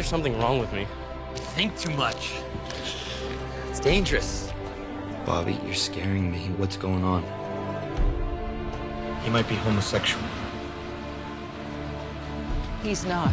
[0.00, 0.86] there's something wrong with me.
[1.56, 2.32] Think too much.
[3.68, 4.50] It's dangerous.
[5.26, 6.48] Bobby, you're scaring me.
[6.56, 7.22] What's going on?
[9.22, 10.24] He might be homosexual.
[12.82, 13.30] He's not.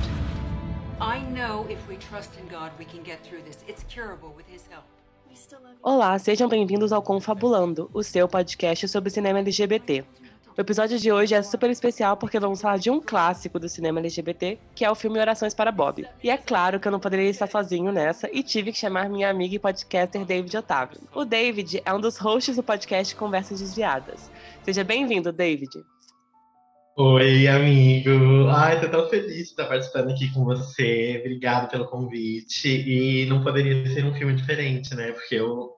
[1.00, 3.64] I know if we trust in God, we can get through this.
[3.66, 4.84] It's curable with His help.
[5.82, 10.04] Olá, sejam bem-vindos ao Confabulando, o seu podcast sobre cinema LGBT.
[10.58, 14.00] O episódio de hoje é super especial porque vamos falar de um clássico do cinema
[14.00, 16.04] LGBT, que é o filme Orações para Bob.
[16.24, 19.30] E é claro que eu não poderia estar sozinho nessa e tive que chamar minha
[19.30, 21.00] amiga e podcaster David Otávio.
[21.14, 24.32] O David é um dos hosts do podcast Conversas Desviadas.
[24.64, 25.70] Seja bem-vindo, David.
[26.98, 28.48] Oi, amigo.
[28.50, 31.20] Ai, tô tão feliz de estar participando aqui com você.
[31.20, 32.68] Obrigado pelo convite.
[32.68, 35.12] E não poderia ser um filme diferente, né?
[35.12, 35.70] Porque eu,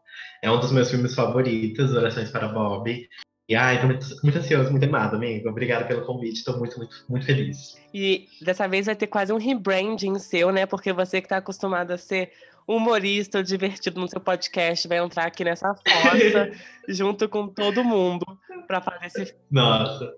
[0.42, 3.10] é um dos meus filmes favoritos, Orações para Bob.
[3.50, 5.50] E ai, tô muito, muito ansioso, muito animado, amigo.
[5.50, 7.76] Obrigado pelo convite, tô muito, muito, muito feliz.
[7.92, 10.68] E dessa vez vai ter quase um rebranding seu, né?
[10.68, 12.32] Porque você que tá acostumado a ser
[12.68, 16.52] humorista, divertido no seu podcast, vai entrar aqui nessa fossa
[16.88, 18.24] junto com todo mundo
[18.68, 20.14] para fazer esse Nossa.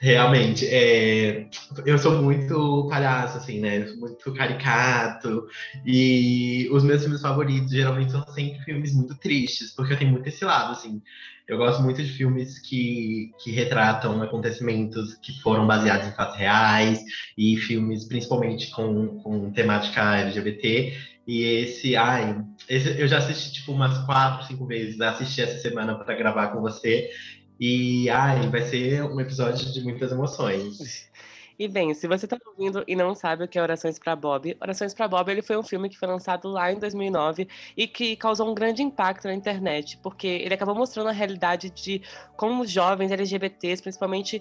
[0.00, 1.48] Realmente, é,
[1.84, 3.80] eu sou muito palhaço, assim, né?
[3.98, 5.46] Muito caricato.
[5.84, 10.28] E os meus filmes favoritos geralmente são sempre filmes muito tristes, porque eu tenho muito
[10.28, 11.02] esse lado, assim.
[11.48, 17.02] Eu gosto muito de filmes que, que retratam acontecimentos que foram baseados em fatos reais,
[17.36, 20.96] e filmes principalmente com, com temática LGBT.
[21.26, 25.00] E esse, ai, esse, eu já assisti tipo umas quatro, cinco vezes.
[25.00, 27.10] Assisti essa semana para gravar com você.
[27.60, 31.08] E ai, vai ser um episódio de muitas emoções.
[31.58, 34.56] E bem, se você está ouvindo e não sabe o que é Orações para Bob,
[34.60, 38.14] Orações para Bob ele foi um filme que foi lançado lá em 2009 e que
[38.14, 42.00] causou um grande impacto na internet, porque ele acabou mostrando a realidade de
[42.36, 44.40] como os jovens LGBTs, principalmente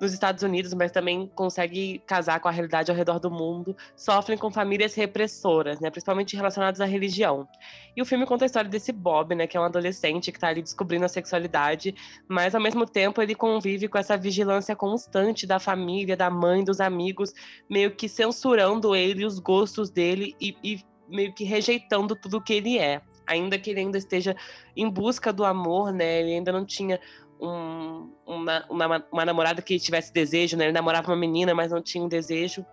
[0.00, 4.36] nos Estados Unidos, mas também consegue casar com a realidade ao redor do mundo, sofrem
[4.36, 7.48] com famílias repressoras, né, principalmente relacionadas à religião.
[7.96, 10.48] E o filme conta a história desse Bob, né, que é um adolescente que está
[10.48, 11.94] ali descobrindo a sexualidade,
[12.28, 16.80] mas ao mesmo tempo ele convive com essa vigilância constante da família, da mãe, dos
[16.80, 17.32] amigos,
[17.70, 22.78] meio que censurando ele, os gostos dele e, e meio que rejeitando tudo que ele
[22.78, 23.00] é.
[23.26, 24.36] Ainda que ele ainda esteja
[24.76, 26.20] em busca do amor, né?
[26.20, 27.00] Ele ainda não tinha
[27.40, 30.64] um, uma, uma, uma, namorada que tivesse desejo, né?
[30.64, 32.64] Ele namorava uma menina, mas não tinha um desejo.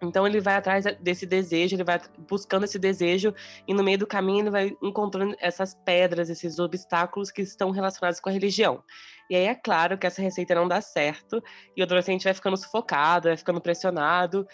[0.00, 3.34] Então ele vai atrás desse desejo, ele vai buscando esse desejo,
[3.66, 8.20] e no meio do caminho ele vai encontrando essas pedras, esses obstáculos que estão relacionados
[8.20, 8.82] com a religião.
[9.28, 11.42] E aí é claro que essa receita não dá certo,
[11.76, 14.46] e o adolescente vai ficando sufocado, vai ficando pressionado,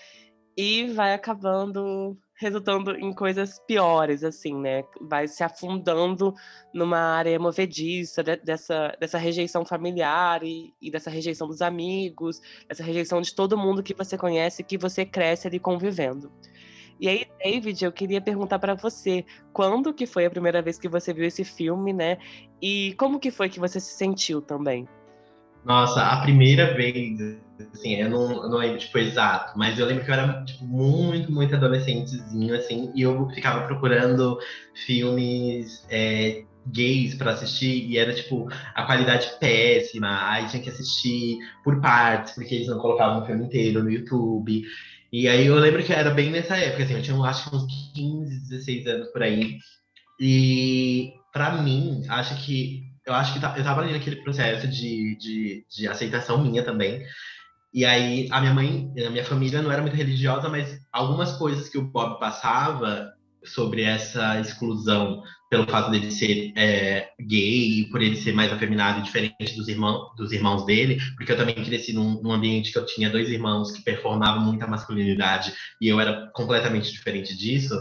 [0.57, 4.85] e vai acabando resultando em coisas piores, assim, né?
[5.01, 6.35] Vai se afundando
[6.73, 12.83] numa área movediça de, dessa, dessa rejeição familiar e, e, dessa rejeição dos amigos, dessa
[12.83, 16.33] rejeição de todo mundo que você conhece, que você cresce ali convivendo.
[17.01, 20.89] E aí, David, eu queria perguntar para você, quando que foi a primeira vez que
[20.89, 22.19] você viu esse filme, né?
[22.63, 24.89] E como que foi que você se sentiu também?
[25.65, 27.19] Nossa, a primeira vez,
[27.73, 30.65] assim, eu não, eu não lembro, tipo, exato, mas eu lembro que eu era, tipo,
[30.67, 34.39] muito, muito adolescentezinho, assim, e eu ficava procurando
[34.85, 41.39] filmes é, gays para assistir, e era, tipo, a qualidade péssima, aí tinha que assistir
[41.65, 44.63] por partes, porque eles não colocavam o filme inteiro no YouTube.
[45.11, 47.93] E aí eu lembro que era bem nessa época, assim, eu tinha, acho que uns
[47.95, 49.57] 15, 16 anos por aí,
[50.21, 55.17] e para mim, acho que eu acho que tá, eu tava ali naquele processo de,
[55.17, 57.05] de, de, aceitação minha também.
[57.73, 61.69] E aí, a minha mãe, a minha família não era muito religiosa, mas algumas coisas
[61.69, 63.13] que o Bob passava
[63.45, 69.03] sobre essa exclusão pelo fato dele ser é, gay, por ele ser mais afeminado e
[69.03, 72.87] diferente dos, irmão, dos irmãos dele, porque eu também cresci num, num, ambiente que eu
[72.87, 77.75] tinha dois irmãos que performavam muita masculinidade e eu era completamente diferente disso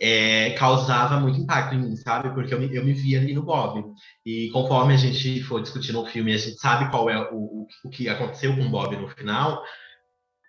[0.00, 2.30] é, causava muito impacto em mim, sabe?
[2.30, 3.84] Porque eu me, eu me via ali no Bob.
[4.24, 7.66] E conforme a gente for discutindo o filme, a gente sabe qual é o, o,
[7.84, 9.62] o que aconteceu com o Bob no final.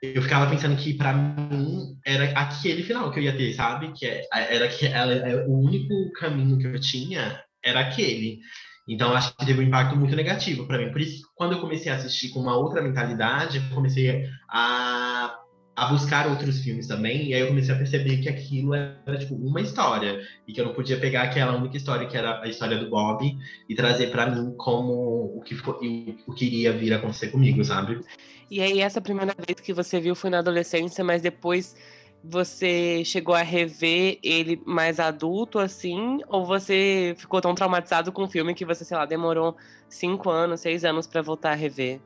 [0.01, 3.91] Eu ficava pensando que para mim era aquele final que eu ia ter, sabe?
[3.91, 8.39] Que é, era que ela, é, o único caminho que eu tinha era aquele.
[8.87, 10.91] Então acho que teve um impacto muito negativo para mim.
[10.91, 15.40] Por isso, quando eu comecei a assistir com uma outra mentalidade, eu comecei a
[15.75, 19.35] a buscar outros filmes também, e aí eu comecei a perceber que aquilo era tipo
[19.35, 22.77] uma história e que eu não podia pegar aquela única história que era a história
[22.77, 23.37] do Bob
[23.69, 27.63] e trazer para mim como o que foi, o que iria vir a acontecer comigo,
[27.63, 28.01] sabe?
[28.49, 31.75] E aí essa primeira vez que você viu foi na adolescência, mas depois
[32.23, 36.19] você chegou a rever ele mais adulto, assim?
[36.27, 39.55] Ou você ficou tão traumatizado com o filme que você, sei lá, demorou
[39.89, 41.99] cinco anos, seis anos para voltar a rever?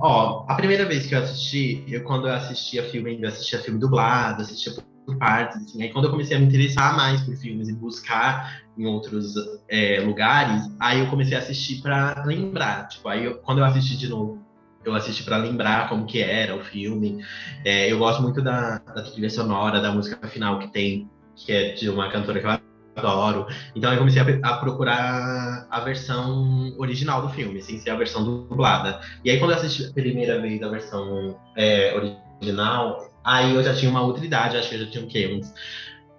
[0.00, 3.78] Ó, a primeira vez que eu assisti, eu quando eu assistia filme, ainda assistia filme
[3.78, 5.56] dublado, assistia por partes.
[5.62, 5.82] Assim.
[5.82, 9.34] Aí quando eu comecei a me interessar mais por filmes e buscar em outros
[9.68, 12.88] é, lugares, aí eu comecei a assistir para lembrar.
[12.88, 14.42] Tipo, aí eu, quando eu assisti de novo,
[14.84, 17.24] eu assisti para lembrar como que era o filme.
[17.64, 21.72] É, eu gosto muito da, da trilha sonora, da música final que tem, que é
[21.72, 23.46] de uma cantora que eu adoro.
[23.74, 28.24] Então eu comecei a, a, procurar a versão original do filme, sem ser a versão
[28.24, 29.00] dublada.
[29.24, 33.74] E aí quando eu assisti a primeira vez a versão é, original, aí eu já
[33.74, 35.38] tinha uma outra idade, acho que eu já tinha o quê?
[35.38, 35.52] Uns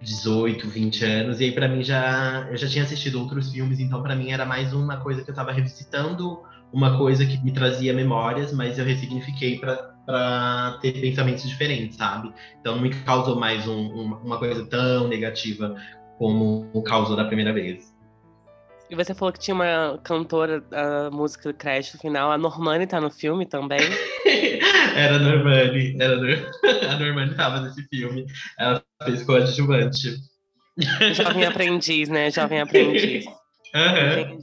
[0.02, 4.04] 18, 20 anos, e aí para mim já eu já tinha assistido outros filmes, então
[4.04, 7.94] para mim era mais uma coisa que eu estava revisitando, uma coisa que me trazia
[7.94, 12.32] memórias, mas eu ressignifiquei para ter pensamentos diferentes, sabe?
[12.60, 15.76] Então não me causou mais um, uma, uma coisa tão negativa
[16.18, 17.94] como causou da primeira vez.
[18.90, 22.32] E você falou que tinha uma cantora da música do crédito final.
[22.32, 23.80] A Normani tá no filme também?
[24.96, 25.98] era a Normani.
[26.00, 26.16] Era
[26.94, 28.26] a Normani tava nesse filme.
[28.60, 30.16] Ela fez coadjuvante.
[31.14, 32.30] Jovem aprendiz, né?
[32.30, 33.26] Jovem aprendiz.
[33.76, 34.38] Uhum.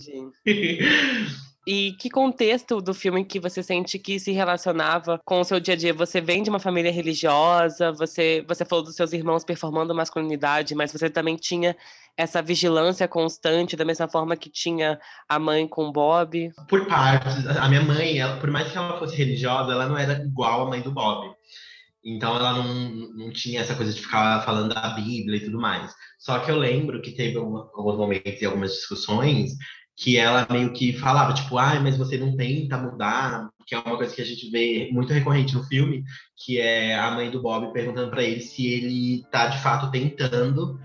[0.45, 1.27] Entendi.
[1.67, 5.75] E que contexto do filme que você sente que se relacionava com o seu dia
[5.75, 5.95] a dia?
[5.95, 10.93] Você vem de uma família religiosa, você, você falou dos seus irmãos performando masculinidade, mas
[10.93, 11.77] você também tinha
[12.17, 14.99] essa vigilância constante, da mesma forma que tinha
[15.29, 16.53] a mãe com Bob?
[16.69, 17.47] Por partes.
[17.47, 20.69] A minha mãe, ela, por mais que ela fosse religiosa, ela não era igual a
[20.69, 21.33] mãe do Bob.
[22.05, 22.75] Então ela não,
[23.15, 25.95] não tinha essa coisa de ficar falando da Bíblia e tudo mais.
[26.19, 29.53] Só que eu lembro que teve alguns momentos e algumas discussões
[30.03, 33.97] que ela meio que falava, tipo, ah, mas você não tenta mudar, que é uma
[33.97, 36.03] coisa que a gente vê muito recorrente no filme,
[36.37, 40.81] que é a mãe do Bob perguntando para ele se ele tá de fato tentando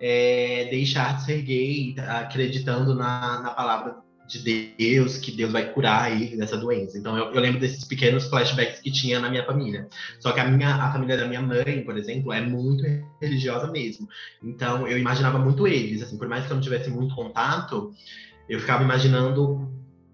[0.00, 3.96] é, deixar de ser gay, acreditando na, na palavra
[4.26, 4.38] de
[4.78, 6.96] Deus, que Deus vai curar ele dessa doença.
[6.96, 9.86] Então eu, eu, lembro desses pequenos flashbacks que tinha na minha família.
[10.18, 12.82] Só que a minha a família da minha mãe, por exemplo, é muito
[13.20, 14.08] religiosa mesmo.
[14.42, 17.92] Então eu imaginava muito eles, assim, por mais que eu não tivesse muito contato,
[18.48, 19.70] eu ficava imaginando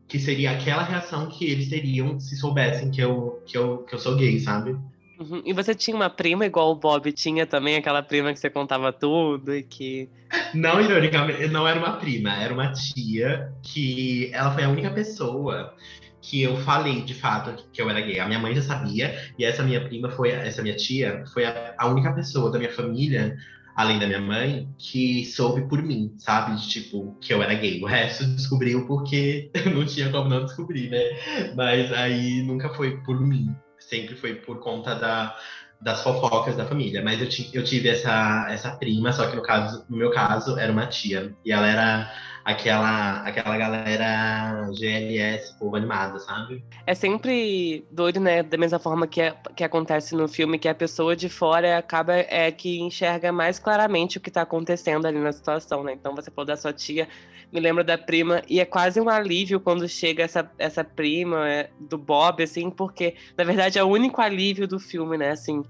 [0.06, 3.98] que seria aquela reação que eles teriam se soubessem que eu, que eu, que eu
[3.98, 4.76] sou gay, sabe?
[5.18, 5.42] Uhum.
[5.44, 8.92] E você tinha uma prima igual o Bob tinha também, aquela prima que você contava
[8.92, 10.08] tudo e que.
[10.54, 15.74] Não, ironicamente, não era uma prima, era uma tia que ela foi a única pessoa
[16.20, 18.20] que eu falei de fato que eu era gay.
[18.20, 21.74] A minha mãe já sabia, e essa minha prima foi, essa minha tia, foi a,
[21.78, 23.36] a única pessoa da minha família
[23.78, 26.56] além da minha mãe, que soube por mim, sabe?
[26.56, 27.80] De, tipo, que eu era gay.
[27.80, 31.54] O resto descobriu porque não tinha como não descobrir, né?
[31.54, 33.54] Mas aí nunca foi por mim.
[33.78, 35.36] Sempre foi por conta da,
[35.80, 37.04] das fofocas da família.
[37.04, 40.72] Mas eu, eu tive essa, essa prima, só que no, caso, no meu caso era
[40.72, 41.32] uma tia.
[41.44, 42.12] E ela era
[42.48, 46.64] aquela, aquela galera GLS, povo animado, sabe?
[46.86, 48.42] É sempre doido, né?
[48.42, 52.14] Da mesma forma que, é, que acontece no filme, que a pessoa de fora acaba
[52.14, 55.92] é que enxerga mais claramente o que tá acontecendo ali na situação, né?
[55.92, 57.06] Então você falou da sua tia,
[57.52, 61.68] me lembro da prima, e é quase um alívio quando chega essa, essa prima é,
[61.78, 65.32] do Bob, assim, porque na verdade é o único alívio do filme, né?
[65.32, 65.62] Assim,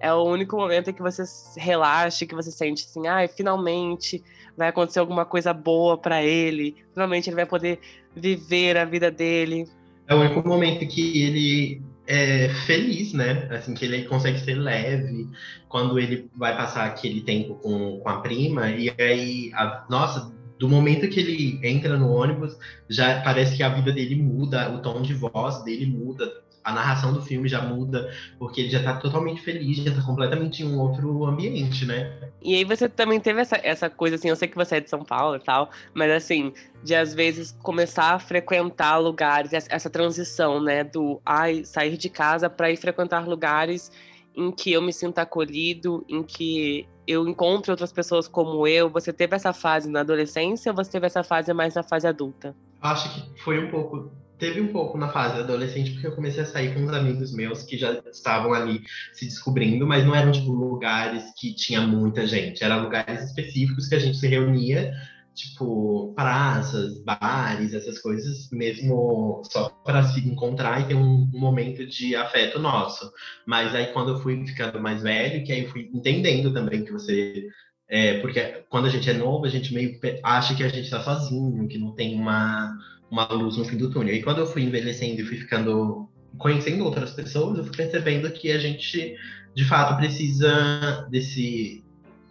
[0.00, 1.22] é o único momento em que você
[1.56, 4.22] relaxa, que você sente assim, ai, ah, finalmente
[4.56, 7.80] vai acontecer alguma coisa boa para ele, finalmente ele vai poder
[8.14, 9.66] viver a vida dele.
[10.06, 13.48] É o único momento que ele é feliz, né?
[13.50, 15.28] Assim, que ele consegue ser leve
[15.68, 20.68] quando ele vai passar aquele tempo com, com a prima, e aí, a, nossa, do
[20.68, 22.56] momento que ele entra no ônibus,
[22.88, 26.30] já parece que a vida dele muda, o tom de voz dele muda,
[26.64, 30.62] a narração do filme já muda, porque ele já tá totalmente feliz, já tá completamente
[30.62, 32.10] em um outro ambiente, né?
[32.40, 34.88] E aí você também teve essa, essa coisa, assim, eu sei que você é de
[34.88, 40.60] São Paulo e tal, mas assim, de às vezes começar a frequentar lugares, essa transição,
[40.62, 43.92] né, do ai, sair de casa para ir frequentar lugares
[44.34, 48.88] em que eu me sinta acolhido, em que eu encontre outras pessoas como eu.
[48.88, 52.56] Você teve essa fase na adolescência ou você teve essa fase mais na fase adulta?
[52.80, 54.10] Acho que foi um pouco
[54.44, 57.62] teve um pouco na fase adolescente, porque eu comecei a sair com uns amigos meus
[57.62, 58.82] que já estavam ali
[59.14, 62.62] se descobrindo, mas não eram, tipo, lugares que tinha muita gente.
[62.62, 64.92] Eram lugares específicos que a gente se reunia,
[65.34, 71.86] tipo, praças, bares, essas coisas, mesmo só para se encontrar e ter um, um, momento
[71.86, 73.10] de afeto nosso.
[73.46, 76.92] Mas aí, quando eu fui ficando mais velho, que aí eu fui entendendo também que
[76.92, 77.48] você
[77.88, 81.02] é, porque quando a gente é novo, a gente meio acha que a gente está
[81.02, 82.76] sozinho, que não tem uma,
[83.14, 84.14] uma luz no fim do túnel.
[84.14, 88.50] E quando eu fui envelhecendo e fui ficando conhecendo outras pessoas, eu fui percebendo que
[88.50, 89.16] a gente
[89.54, 91.82] de fato precisa desse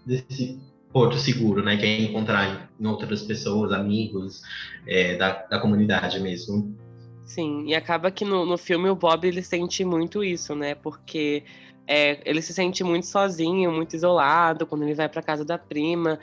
[0.06, 0.60] desse
[0.92, 1.78] porto seguro, né?
[1.78, 4.42] Que é encontrar em outras pessoas, amigos
[4.86, 6.78] é, da, da comunidade mesmo.
[7.26, 10.76] Sim, e acaba que no, no filme o Bob ele sente muito isso, né?
[10.76, 11.44] Porque
[11.86, 16.18] É, ele se sente muito sozinho, muito isolado quando ele vai para casa da prima.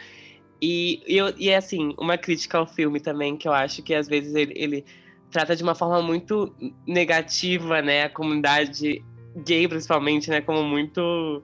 [0.63, 4.07] E, e, e, é assim, uma crítica ao filme também, que eu acho que às
[4.07, 4.85] vezes ele, ele
[5.31, 6.55] trata de uma forma muito
[6.87, 8.05] negativa, né?
[8.05, 9.03] A comunidade
[9.45, 10.41] gay, principalmente, né?
[10.41, 11.43] Como muito.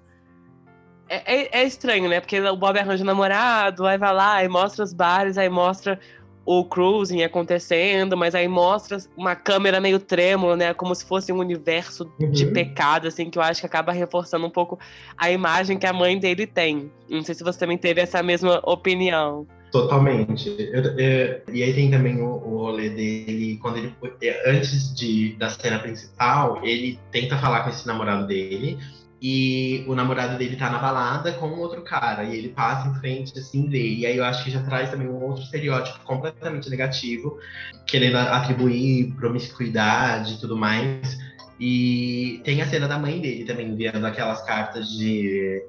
[1.08, 2.20] É, é, é, estranho, né?
[2.20, 5.98] Porque o Bob arranja um namorado, aí vai lá, aí mostra os bares, aí mostra
[6.46, 10.72] o cruising acontecendo, mas aí mostra uma câmera meio trêmula, né?
[10.72, 12.30] Como se fosse um universo uhum.
[12.30, 14.78] de pecado, assim, que eu acho que acaba reforçando um pouco
[15.18, 16.90] a imagem que a mãe dele tem.
[17.10, 19.44] Não sei se você também teve essa mesma opinião.
[19.72, 20.48] Totalmente.
[20.48, 23.92] Eu, eu, e aí tem também o, o rolê dele, quando ele.
[24.22, 28.78] É, antes de, da cena principal, ele tenta falar com esse namorado dele
[29.20, 33.38] e o namorado dele tá na balada com outro cara, e ele passa em frente,
[33.38, 33.94] assim, vê.
[33.94, 37.38] E aí eu acho que já traz também um outro estereótipo completamente negativo,
[37.86, 41.18] querendo atribuir promiscuidade e tudo mais.
[41.58, 45.64] E tem a cena da mãe dele também, enviando aquelas cartas de.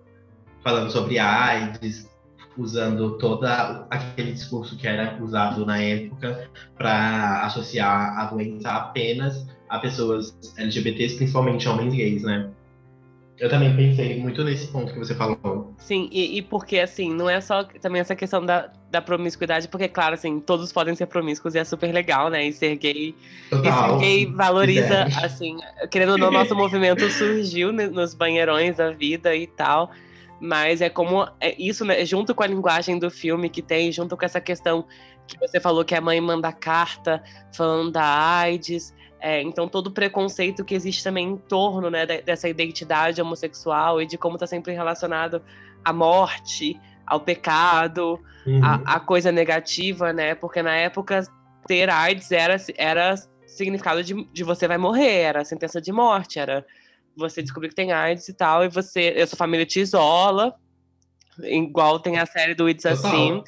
[0.61, 2.09] falando sobre AIDS,
[2.57, 3.45] usando todo
[3.89, 11.15] aquele discurso que era usado na época para associar a doença apenas a pessoas LGBTs,
[11.15, 12.49] principalmente homens gays, né?
[13.39, 15.73] Eu também pensei muito nesse ponto que você falou.
[15.77, 19.87] Sim, e, e, porque, assim, não é só também essa questão da, da promiscuidade, porque,
[19.87, 22.47] claro, assim, todos podem ser promíscuos e é super legal, né?
[22.47, 23.15] E ser gay.
[23.49, 23.63] Total.
[23.63, 25.57] E ser gay valoriza, assim,
[25.91, 29.91] querendo ou não, nosso movimento surgiu nos banheirões da vida e tal.
[30.39, 32.03] Mas é como é isso, né?
[32.05, 34.85] Junto com a linguagem do filme que tem, junto com essa questão
[35.27, 38.95] que você falou que a mãe manda carta falando da AIDS.
[39.27, 44.05] É, então, todo o preconceito que existe também em torno né, dessa identidade homossexual e
[44.05, 45.41] de como está sempre relacionado
[45.83, 48.61] à morte, ao pecado, uhum.
[48.63, 50.33] à, coisa negativa, né?
[50.33, 51.27] Porque na época
[51.67, 53.15] ter AIDS era, era
[53.45, 56.65] significado de, de você vai morrer, era sentença de morte, era
[57.13, 60.55] você descobrir que tem AIDS e tal, e você, a sua família te isola,
[61.43, 63.43] igual tem a série do It's Assim.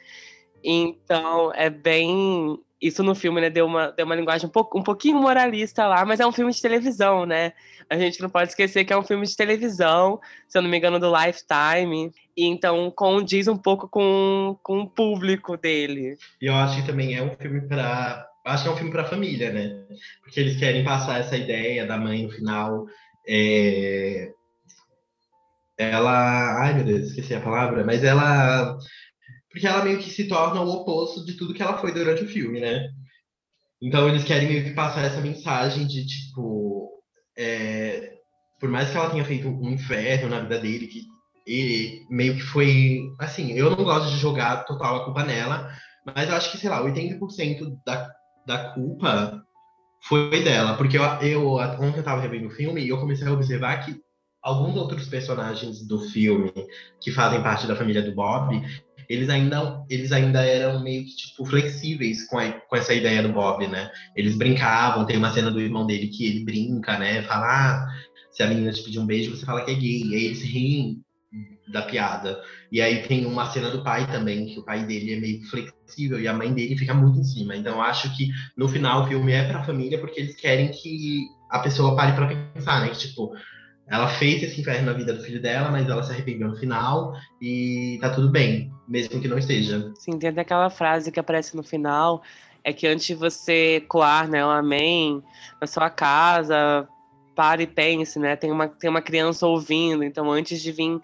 [0.64, 4.84] Então, é bem isso no filme, né, deu uma, deu uma linguagem um, pouco, um
[4.84, 7.52] pouquinho moralista lá, mas é um filme de televisão, né?
[7.90, 10.78] A gente não pode esquecer que é um filme de televisão, se eu não me
[10.78, 12.12] engano, do Lifetime.
[12.38, 16.16] E então condiz um pouco com, com o público dele.
[16.42, 19.06] E eu acho que também é um filme para acho que é um filme para
[19.06, 19.86] família, né?
[20.24, 22.86] Porque eles querem passar essa ideia da mãe no final.
[23.28, 24.32] É...
[25.78, 26.62] Ela.
[26.62, 28.78] Ai, meu Deus, esqueci a palavra, mas ela
[29.50, 32.28] porque ela meio que se torna o oposto de tudo que ela foi durante o
[32.28, 32.90] filme, né?
[33.82, 36.90] Então eles querem meio que passar essa mensagem de tipo.
[37.38, 38.14] É,
[38.60, 41.04] por mais que ela tenha feito um inferno na vida dele, que
[41.48, 43.02] ele meio que foi.
[43.18, 45.72] Assim, eu não gosto de jogar total a culpa nela,
[46.06, 48.10] mas eu acho que, sei lá, 80% da,
[48.46, 49.42] da culpa
[50.04, 50.76] foi dela.
[50.76, 53.96] Porque eu, eu, ontem eu tava revendo o filme e eu comecei a observar que
[54.42, 56.52] alguns outros personagens do filme
[57.02, 58.62] que fazem parte da família do Bob,
[59.10, 63.34] eles ainda, eles ainda eram meio que, tipo, flexíveis com, a, com essa ideia do
[63.34, 63.90] Bob, né?
[64.16, 67.24] Eles brincavam, tem uma cena do irmão dele que ele brinca, né?
[67.24, 67.88] Fala, ah,
[68.32, 70.04] se a menina te pedir um beijo, você fala que é gay.
[70.04, 71.02] E aí eles riem
[71.72, 72.40] da piada.
[72.72, 76.20] E aí tem uma cena do pai também, que o pai dele é meio flexível
[76.20, 77.56] e a mãe dele fica muito em cima.
[77.56, 81.60] Então acho que no final o filme é pra família porque eles querem que a
[81.60, 82.90] pessoa pare para pensar, né?
[82.90, 83.32] Que, tipo,
[83.90, 87.14] ela fez esse inferno na vida do filho dela, mas ela se arrependeu no final
[87.42, 89.92] e tá tudo bem, mesmo que não esteja.
[89.96, 92.22] Sim, tem até aquela frase que aparece no final,
[92.64, 95.24] é que antes de você coar, né, um amém
[95.60, 96.88] na sua casa,
[97.36, 98.36] pare e pense, né?
[98.36, 101.00] Tem uma, tem uma criança ouvindo, então antes de vir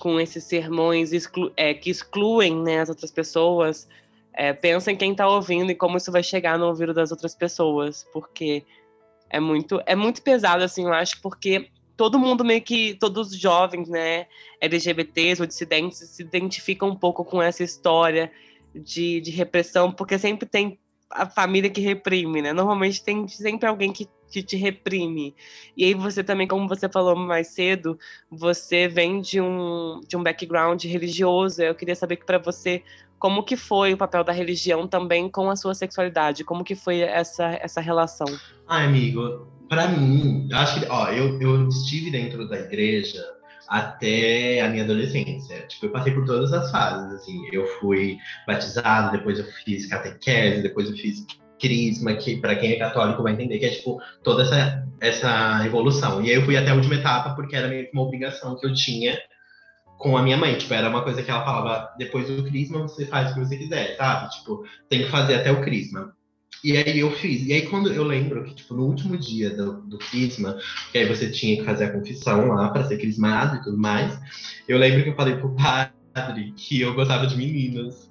[0.00, 3.86] com esses sermões exclu é, que excluem né, as outras pessoas,
[4.32, 7.34] é, pensa em quem está ouvindo e como isso vai chegar no ouvido das outras
[7.34, 8.64] pessoas, porque
[9.28, 11.68] é muito, é muito pesado, assim, eu acho, porque
[12.00, 14.26] todo mundo meio que, todos os jovens, né,
[14.58, 18.32] LGBTs ou dissidentes se identificam um pouco com essa história
[18.74, 20.78] de, de repressão, porque sempre tem
[21.10, 22.54] a família que reprime, né?
[22.54, 25.34] Normalmente tem sempre alguém que, que te reprime.
[25.76, 27.98] E aí você também, como você falou mais cedo,
[28.30, 31.60] você vem de um, de um background religioso.
[31.60, 32.82] Eu queria saber que para você
[33.18, 36.44] como que foi o papel da religião também com a sua sexualidade?
[36.44, 38.26] Como que foi essa, essa relação?
[38.66, 43.24] Ai, amigo, para mim, acho que, ó, eu, eu estive dentro da igreja
[43.68, 45.64] até a minha adolescência.
[45.68, 47.40] Tipo, eu passei por todas as fases, assim.
[47.52, 51.24] Eu fui batizado, depois eu fiz catequese, depois eu fiz
[51.60, 56.20] crisma, que para quem é católico vai entender que é tipo toda essa essa evolução.
[56.24, 58.66] E aí eu fui até a última etapa porque era meio que uma obrigação que
[58.66, 59.16] eu tinha
[59.96, 63.06] com a minha mãe, tipo, era uma coisa que ela falava, depois do crisma você
[63.06, 64.30] faz o que você quiser, sabe?
[64.30, 66.12] Tipo, tem que fazer até o crisma.
[66.62, 67.46] E aí eu fiz.
[67.46, 70.58] E aí quando eu lembro que, tipo, no último dia do, do crisma,
[70.92, 74.18] que aí você tinha que fazer a confissão lá para ser crismado e tudo mais,
[74.68, 78.10] eu lembro que eu falei pro padre que eu gostava de meninos.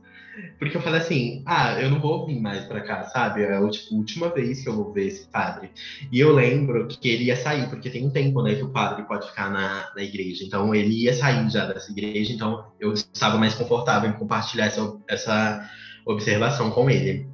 [0.58, 3.42] Porque eu falei assim, ah, eu não vou vir mais pra cá, sabe?
[3.42, 5.70] É a tipo, última vez que eu vou ver esse padre.
[6.12, 9.04] E eu lembro que ele ia sair, porque tem um tempo, né, que o padre
[9.04, 10.46] pode ficar na, na igreja.
[10.46, 14.98] Então ele ia sair já dessa igreja, então eu estava mais confortável em compartilhar essa,
[15.10, 15.70] essa
[16.06, 17.28] observação com ele.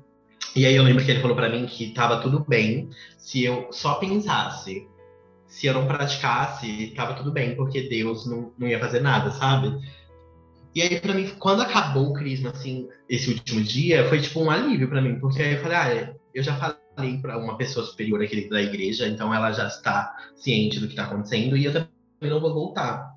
[0.56, 3.68] E aí eu lembro que ele falou para mim que tava tudo bem se eu
[3.72, 4.88] só pensasse.
[5.48, 9.78] Se eu não praticasse, tava tudo bem, porque Deus não, não ia fazer nada, sabe?
[10.74, 14.50] E aí, pra mim, quando acabou o Crisma, assim, esse último dia, foi tipo um
[14.50, 18.22] alívio para mim, porque aí eu falei, ah, eu já falei para uma pessoa superior
[18.22, 21.90] aqui da igreja, então ela já está ciente do que tá acontecendo e eu também
[22.22, 23.14] não vou voltar.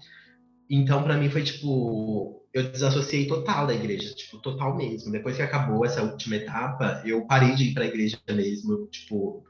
[0.70, 5.12] Então, para mim, foi tipo, eu desassociei total da igreja, tipo, total mesmo.
[5.12, 9.44] Depois que acabou essa última etapa, eu parei de ir pra igreja mesmo, tipo,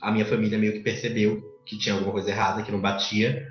[0.00, 3.46] a minha família meio que percebeu que tinha alguma coisa errada, que não batia.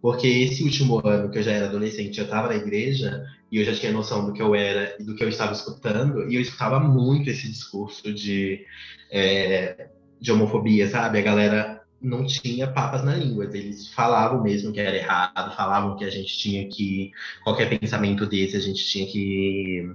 [0.00, 3.64] Porque esse último ano que eu já era adolescente, eu estava na igreja e eu
[3.64, 6.40] já tinha noção do que eu era e do que eu estava escutando, e eu
[6.40, 8.64] escutava muito esse discurso de,
[9.10, 9.88] é,
[10.20, 11.18] de homofobia, sabe?
[11.18, 16.04] A galera não tinha papas na língua, eles falavam mesmo que era errado, falavam que
[16.04, 17.10] a gente tinha que,
[17.42, 19.90] qualquer pensamento desse, a gente tinha que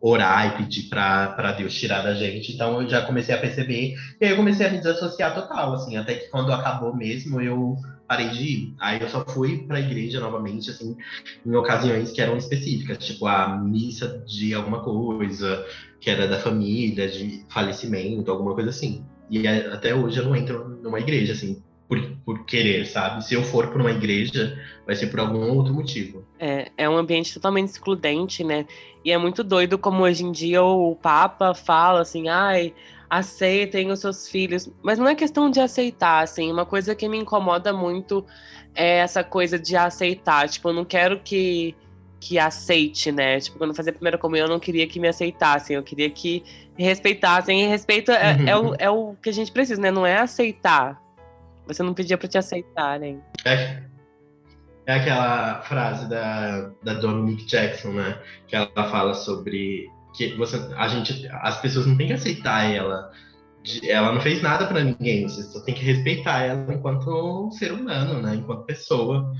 [0.00, 2.52] orar e pedir para Deus tirar da gente.
[2.52, 5.96] Então eu já comecei a perceber, e aí eu comecei a me desassociar total, assim,
[5.96, 7.76] até que quando acabou mesmo, eu
[8.06, 8.74] parei de ir.
[8.78, 10.96] Aí eu só fui para a igreja novamente, assim,
[11.44, 15.66] em ocasiões que eram específicas, tipo a missa de alguma coisa,
[16.00, 19.04] que era da família, de falecimento, alguma coisa assim.
[19.30, 23.24] E até hoje eu não entro numa igreja, assim, por, por querer, sabe?
[23.24, 26.24] Se eu for para uma igreja, vai ser por algum outro motivo.
[26.38, 28.66] É, é um ambiente totalmente excludente, né?
[29.04, 32.74] E é muito doido como hoje em dia o Papa fala assim, ai,
[33.08, 34.70] aceitem os seus filhos.
[34.82, 36.52] Mas não é questão de aceitar, assim.
[36.52, 38.24] Uma coisa que me incomoda muito
[38.74, 40.48] é essa coisa de aceitar.
[40.48, 41.74] Tipo, eu não quero que,
[42.20, 43.38] que aceite, né?
[43.40, 45.76] Tipo, quando eu fazia a primeira comunhão, eu não queria que me aceitassem.
[45.76, 46.42] Eu queria que
[46.76, 47.64] respeitassem.
[47.64, 49.90] E respeito é, é, o, é o que a gente precisa, né?
[49.90, 51.00] Não é aceitar.
[51.66, 53.20] Você não pedia para te aceitarem.
[53.44, 53.82] É,
[54.86, 58.18] é aquela frase da, da Dominique Jackson, né?
[58.46, 63.12] Que ela fala sobre que você, a gente, as pessoas não têm que aceitar ela.
[63.86, 68.22] Ela não fez nada para ninguém, você só tem que respeitar ela enquanto ser humano,
[68.22, 68.34] né?
[68.36, 69.30] Enquanto pessoa.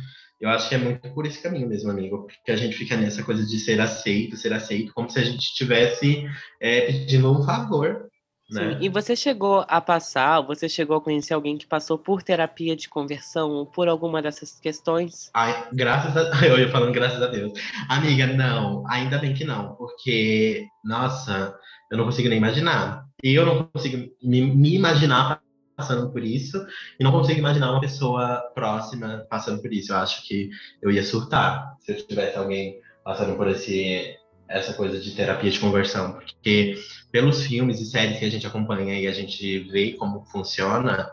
[0.41, 3.23] Eu acho que é muito por esse caminho mesmo, amigo, porque a gente fica nessa
[3.25, 6.27] coisa de ser aceito, ser aceito, como se a gente estivesse
[6.61, 8.09] é, pedindo um favor
[8.51, 8.79] né?
[8.81, 12.89] E você chegou a passar, você chegou a conhecer alguém que passou por terapia de
[12.89, 15.31] conversão ou por alguma dessas questões?
[15.35, 17.53] Ai, graças a eu ia falando graças a Deus.
[17.89, 21.55] Amiga, não, ainda bem que não, porque, nossa,
[21.91, 23.05] eu não consigo nem imaginar.
[23.23, 25.43] Eu não consigo me, me imaginar
[25.79, 26.67] passando por isso,
[26.99, 29.93] e não consigo imaginar uma pessoa próxima passando por isso.
[29.93, 30.51] Eu acho que
[30.83, 34.17] eu ia surtar se eu tivesse alguém passando por esse
[34.49, 36.79] essa coisa de terapia de conversão, porque
[37.13, 41.13] pelos filmes e séries que a gente acompanha e a gente vê como funciona,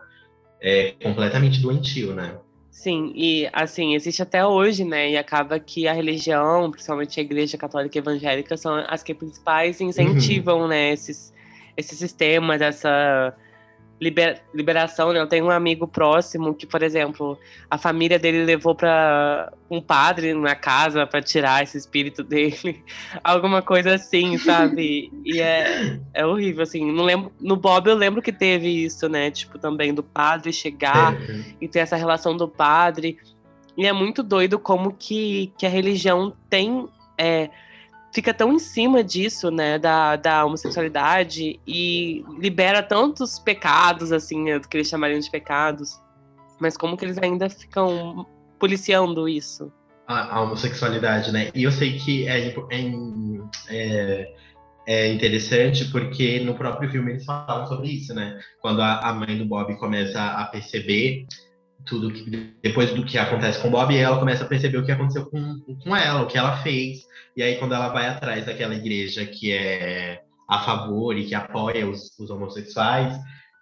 [0.62, 2.38] é completamente doentio, né?
[2.72, 5.12] Sim, e assim, existe até hoje, né?
[5.12, 10.62] E acaba que a religião, principalmente a igreja católica evangélica, são as que principais incentivam,
[10.62, 10.68] uhum.
[10.70, 11.34] né, esses,
[11.76, 13.36] esses sistemas, essa
[14.00, 15.20] liber, liberação, né?
[15.20, 17.38] Eu tenho um amigo próximo que, por exemplo,
[17.70, 22.84] a família dele levou para um padre na casa para tirar esse espírito dele,
[23.24, 25.12] alguma coisa assim, sabe?
[25.24, 26.92] E é, é horrível, assim.
[26.92, 29.32] Não lembro, no Bob eu lembro que teve isso, né?
[29.32, 31.44] Tipo, também do padre chegar é.
[31.62, 33.18] e ter essa relação do padre.
[33.78, 36.88] E é muito doido como que, que a religião tem.
[37.18, 37.50] É,
[38.16, 44.58] fica tão em cima disso, né, da, da homossexualidade e libera tantos pecados, assim, né,
[44.60, 46.02] que eles chamariam de pecados,
[46.58, 48.26] mas como que eles ainda ficam
[48.58, 49.70] policiando isso?
[50.08, 51.50] A, a homossexualidade, né?
[51.54, 52.56] E eu sei que é, é,
[53.70, 54.34] é,
[54.88, 58.40] é, interessante porque no próprio filme eles falam sobre isso, né?
[58.62, 61.26] Quando a, a mãe do Bob começa a perceber
[61.86, 62.30] tudo que
[62.62, 65.60] depois do que acontece com o Bob, ela começa a perceber o que aconteceu com,
[65.84, 67.00] com ela, o que ela fez.
[67.36, 71.88] E aí, quando ela vai atrás daquela igreja que é a favor e que apoia
[71.88, 73.18] os, os homossexuais,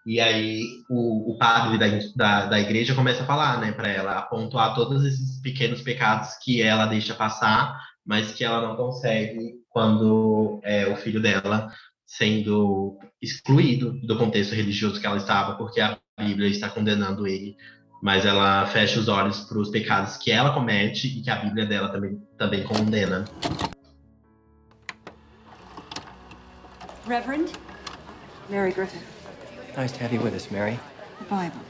[0.05, 4.19] e aí o, o padre da, da, da, igreja começa a falar, né, para ela,
[4.19, 9.53] a pontuar todos esses pequenos pecados que ela deixa passar, mas que ela não consegue
[9.69, 11.71] quando é o filho dela
[12.05, 17.55] sendo excluído do contexto religioso que ela estava, porque a Bíblia está condenando ele
[18.03, 21.65] mas ela fecha os olhos para os pecados que ela comete e que a Bíblia
[21.65, 23.23] dela também, também condena.
[27.07, 27.53] Reverend
[28.49, 28.99] Mary Griffin.
[29.77, 30.77] Nice to have you with us, Mary.
[31.19, 31.61] The Bible.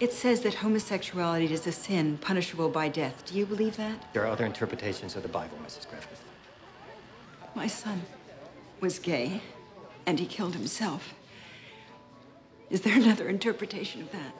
[0.00, 3.24] It says that homosexuality is a sin punishable by death.
[3.26, 4.12] Do you believe that?
[4.12, 5.88] There are other interpretations of the Bible, Mrs.
[5.88, 6.24] Griffith.
[7.54, 8.02] My son
[8.80, 9.40] was gay,
[10.04, 11.14] and he killed himself.
[12.70, 14.39] Is there another interpretation of that?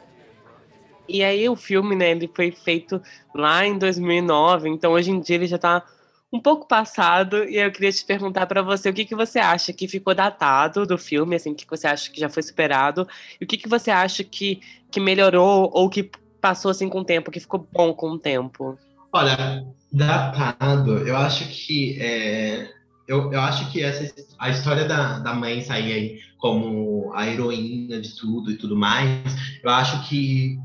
[1.11, 3.03] E aí o filme, né, ele foi feito
[3.35, 5.85] lá em 2009, então hoje em dia ele já tá
[6.33, 9.73] um pouco passado, e eu queria te perguntar para você o que, que você acha
[9.73, 13.09] que ficou datado do filme, assim, o que, que você acha que já foi superado,
[13.41, 14.61] e o que, que você acha que,
[14.93, 16.09] que melhorou ou que
[16.41, 18.79] passou assim com o tempo, que ficou bom com o tempo?
[19.13, 22.71] Olha, datado, eu acho que é,
[23.09, 28.01] eu, eu acho que essa a história da, da mãe sair aí como a heroína
[28.01, 30.57] de tudo e tudo mais, eu acho que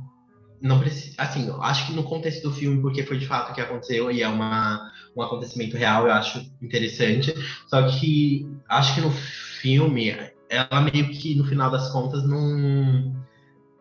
[0.61, 3.61] não precisa, assim, acho que no contexto do filme, porque foi de fato o que
[3.61, 7.33] aconteceu e é uma, um acontecimento real, eu acho interessante.
[7.67, 10.15] Só que acho que no filme,
[10.49, 13.15] ela meio que, no final das contas, não.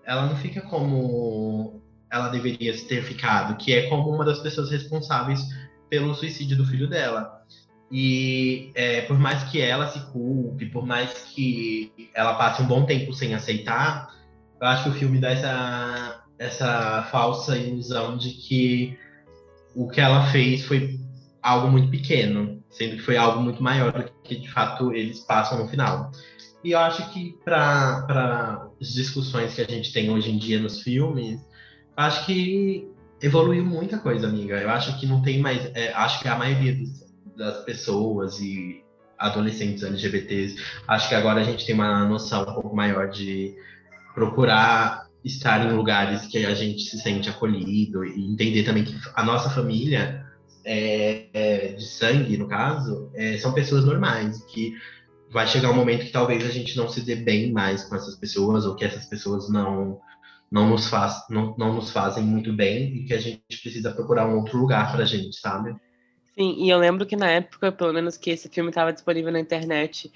[0.06, 5.40] Ela não fica como ela deveria ter ficado, que é como uma das pessoas responsáveis
[5.88, 7.42] pelo suicídio do filho dela.
[7.90, 12.84] E é, por mais que ela se culpe, por mais que ela passe um bom
[12.84, 14.14] tempo sem aceitar,
[14.60, 18.98] eu acho que o filme dá essa essa falsa ilusão de que
[19.74, 20.98] o que ela fez foi
[21.42, 25.58] algo muito pequeno, sendo que foi algo muito maior do que de fato eles passam
[25.58, 26.10] no final.
[26.62, 30.80] E eu acho que para as discussões que a gente tem hoje em dia nos
[30.80, 31.38] filmes,
[31.94, 32.88] acho que
[33.20, 34.60] evoluiu muita coisa, amiga.
[34.60, 35.70] Eu acho que não tem mais.
[35.74, 37.04] É, acho que a maioria dos,
[37.36, 38.82] das pessoas e
[39.18, 40.56] adolescentes LGBTs,
[40.88, 43.54] acho que agora a gente tem uma noção um pouco maior de
[44.14, 49.24] procurar estar em lugares que a gente se sente acolhido e entender também que a
[49.24, 50.24] nossa família
[50.64, 54.74] é, é, de sangue, no caso, é, são pessoas normais, que
[55.30, 58.16] vai chegar um momento que talvez a gente não se dê bem mais com essas
[58.16, 60.00] pessoas ou que essas pessoas não
[60.50, 64.28] não nos, faz, não, não nos fazem muito bem e que a gente precisa procurar
[64.28, 65.74] um outro lugar para a gente, sabe?
[66.38, 69.40] Sim, e eu lembro que na época, pelo menos que esse filme estava disponível na
[69.40, 70.12] internet,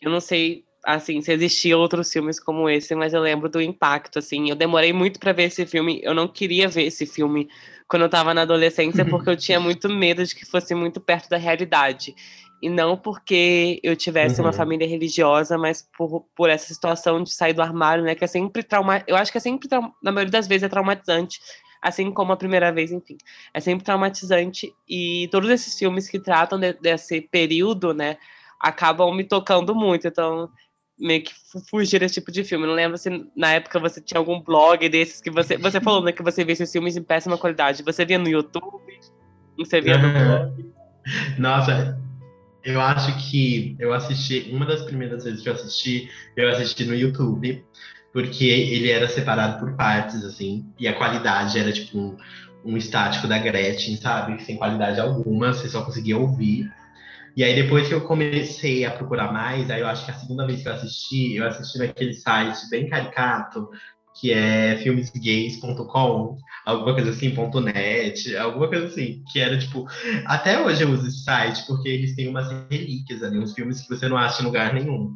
[0.00, 4.18] eu não sei assim, se existiam outros filmes como esse, mas eu lembro do impacto,
[4.18, 4.50] assim.
[4.50, 6.00] Eu demorei muito para ver esse filme.
[6.02, 7.48] Eu não queria ver esse filme
[7.86, 11.28] quando eu estava na adolescência, porque eu tinha muito medo de que fosse muito perto
[11.28, 12.14] da realidade.
[12.60, 14.46] E não porque eu tivesse uhum.
[14.46, 18.14] uma família religiosa, mas por, por essa situação de sair do armário, né?
[18.14, 19.02] Que é sempre trauma.
[19.06, 19.68] Eu acho que é sempre,
[20.02, 21.40] na maioria das vezes, é traumatizante.
[21.80, 23.18] Assim como a primeira vez, enfim.
[23.52, 24.72] É sempre traumatizante.
[24.88, 28.16] E todos esses filmes que tratam de, desse período, né?
[28.60, 30.06] Acabam me tocando muito.
[30.06, 30.48] Então,
[31.02, 31.32] meio que
[31.68, 32.66] fugir desse tipo de filme.
[32.66, 35.58] Não lembro se na época você tinha algum blog desses que você.
[35.58, 37.82] Você falou né, que você vê esses filmes em péssima qualidade.
[37.82, 38.80] Você via no YouTube?
[39.58, 40.72] Você via no blog?
[41.36, 42.00] Nossa,
[42.64, 44.48] eu acho que eu assisti.
[44.52, 47.64] Uma das primeiras vezes que eu assisti, eu assisti no YouTube,
[48.12, 52.16] porque ele era separado por partes, assim, e a qualidade era tipo um,
[52.64, 54.40] um estático da Gretchen, sabe?
[54.44, 56.70] Sem qualidade alguma, você só conseguia ouvir.
[57.36, 60.46] E aí, depois que eu comecei a procurar mais, aí eu acho que a segunda
[60.46, 63.68] vez que eu assisti, eu assisti naquele site bem caricato,
[64.20, 69.86] que é filmesgays.com, alguma coisa assim, ponto .net, alguma coisa assim, que era tipo,
[70.26, 73.88] até hoje eu uso esse site, porque eles têm umas relíquias ali, uns filmes que
[73.88, 75.14] você não acha em lugar nenhum.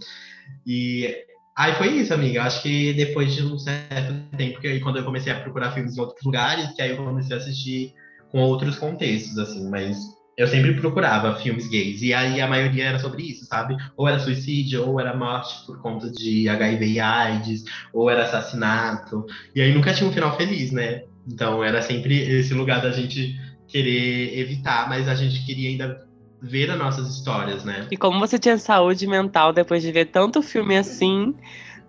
[0.67, 1.15] E
[1.55, 5.05] aí foi isso, amiga, acho que depois de um certo tempo, que aí quando eu
[5.05, 7.93] comecei a procurar filmes em outros lugares, que aí eu comecei a assistir
[8.33, 12.03] com outros contextos, assim, mas eu sempre procurava filmes gays.
[12.03, 13.77] E aí a maioria era sobre isso, sabe?
[13.97, 19.25] Ou era suicídio, ou era morte por conta de HIV e AIDS, ou era assassinato.
[19.55, 21.05] E aí nunca tinha um final feliz, né?
[21.27, 23.35] Então era sempre esse lugar da gente
[23.67, 26.07] querer evitar, mas a gente queria ainda
[26.43, 27.87] ver as nossas histórias, né?
[27.91, 31.35] E como você tinha saúde mental depois de ver tanto filme assim,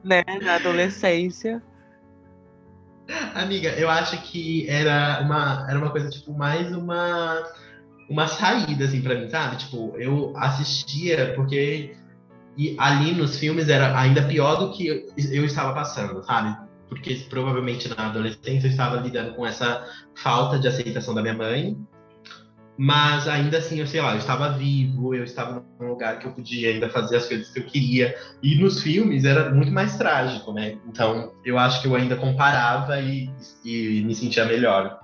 [0.04, 1.62] né, na adolescência?
[3.36, 7.44] Amiga, eu acho que era uma, era uma coisa, tipo, mais uma
[8.10, 9.58] uma saída, assim, pra mim, sabe?
[9.58, 11.96] Tipo, eu assistia porque
[12.58, 16.58] e ali nos filmes era ainda pior do que eu estava passando, sabe?
[16.90, 21.78] Porque provavelmente na adolescência eu estava lidando com essa falta de aceitação da minha mãe,
[22.76, 26.32] mas ainda assim, eu sei lá, eu estava vivo, eu estava num lugar que eu
[26.32, 28.16] podia ainda fazer as coisas que eu queria.
[28.42, 30.78] E nos filmes era muito mais trágico, né?
[30.88, 33.30] Então eu acho que eu ainda comparava e,
[33.64, 35.00] e me sentia melhor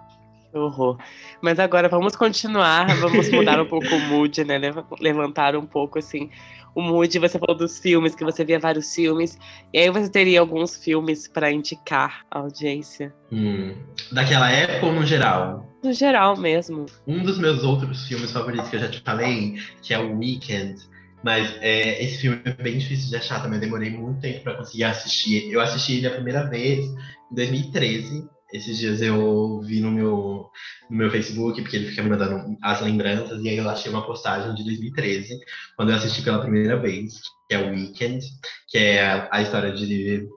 [0.59, 0.97] horror.
[1.41, 4.59] Mas agora vamos continuar, vamos mudar um pouco o mood, né?
[4.99, 6.29] Levantar um pouco assim
[6.75, 7.19] o mood.
[7.19, 9.37] Você falou dos filmes, que você via vários filmes.
[9.73, 13.13] E aí você teria alguns filmes para indicar à audiência.
[13.31, 13.75] Hum.
[14.11, 15.69] Daquela época ou no geral?
[15.83, 16.85] No geral mesmo.
[17.07, 20.75] Um dos meus outros filmes favoritos que eu já te falei, que é o Weekend,
[21.23, 23.57] Mas é, esse filme é bem difícil de achar também.
[23.57, 25.51] Eu demorei muito tempo para conseguir assistir.
[25.51, 26.85] Eu assisti ele a primeira vez
[27.31, 28.27] em 2013.
[28.53, 30.47] Esses dias eu vi no meu,
[30.87, 34.05] no meu Facebook, porque ele fica me mandando as lembranças, e aí eu achei uma
[34.05, 35.39] postagem de 2013,
[35.75, 37.15] quando eu assisti pela primeira vez,
[37.49, 38.23] que é o Weekend,
[38.69, 40.27] que é a, história de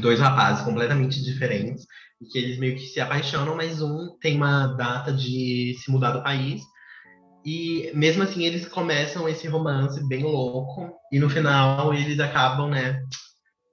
[0.00, 1.84] dois rapazes completamente diferentes,
[2.22, 6.12] e que eles meio que se apaixonam, mas um tem uma data de se mudar
[6.12, 6.62] do país,
[7.44, 13.02] e mesmo assim eles começam esse romance bem louco, e no final eles acabam, né?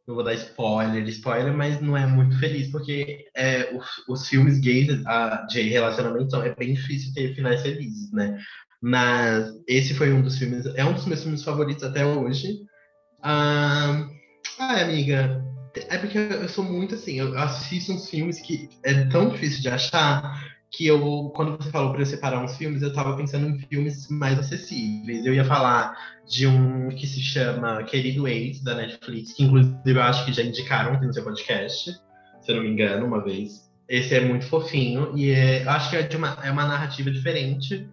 [0.08, 4.60] Não vou dar spoiler, spoiler, mas não é muito feliz, porque é, os, os filmes
[4.60, 8.38] gays a, de relacionamento são, é bem difícil ter finais felizes, né?
[8.82, 12.60] Mas esse foi um dos filmes, é um dos meus filmes favoritos até hoje.
[13.24, 14.08] Ah,
[14.60, 15.44] ai, amiga,
[15.76, 19.70] é porque eu sou muito assim, eu assisto uns filmes que é tão difícil de
[19.70, 23.60] achar que eu, quando você falou para eu separar uns filmes, eu estava pensando em
[23.60, 25.26] filmes mais acessíveis.
[25.26, 25.96] Eu ia falar
[26.28, 30.44] de um que se chama Querido Ex, da Netflix, que inclusive eu acho que já
[30.44, 31.92] indicaram aqui no seu podcast,
[32.42, 33.72] se eu não me engano, uma vez.
[33.88, 37.88] Esse é muito fofinho e é, acho que é, de uma, é uma narrativa diferente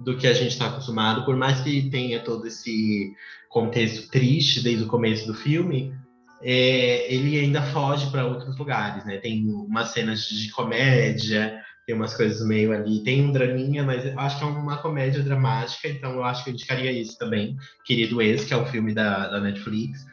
[0.00, 3.12] do que a gente está acostumado, por mais que tenha todo esse
[3.50, 5.94] contexto triste desde o começo do filme,
[6.42, 9.18] é, ele ainda foge para outros lugares, né?
[9.18, 11.60] Tem umas cenas de comédia,
[11.90, 15.88] tem umas coisas meio ali, tem um draminha, mas acho que é uma comédia dramática,
[15.88, 19.26] então eu acho que eu indicaria isso também, Querido Ex, que é um filme da,
[19.26, 20.06] da Netflix.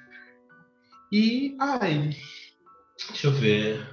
[1.11, 2.15] E, ai,
[3.09, 3.87] deixa eu ver.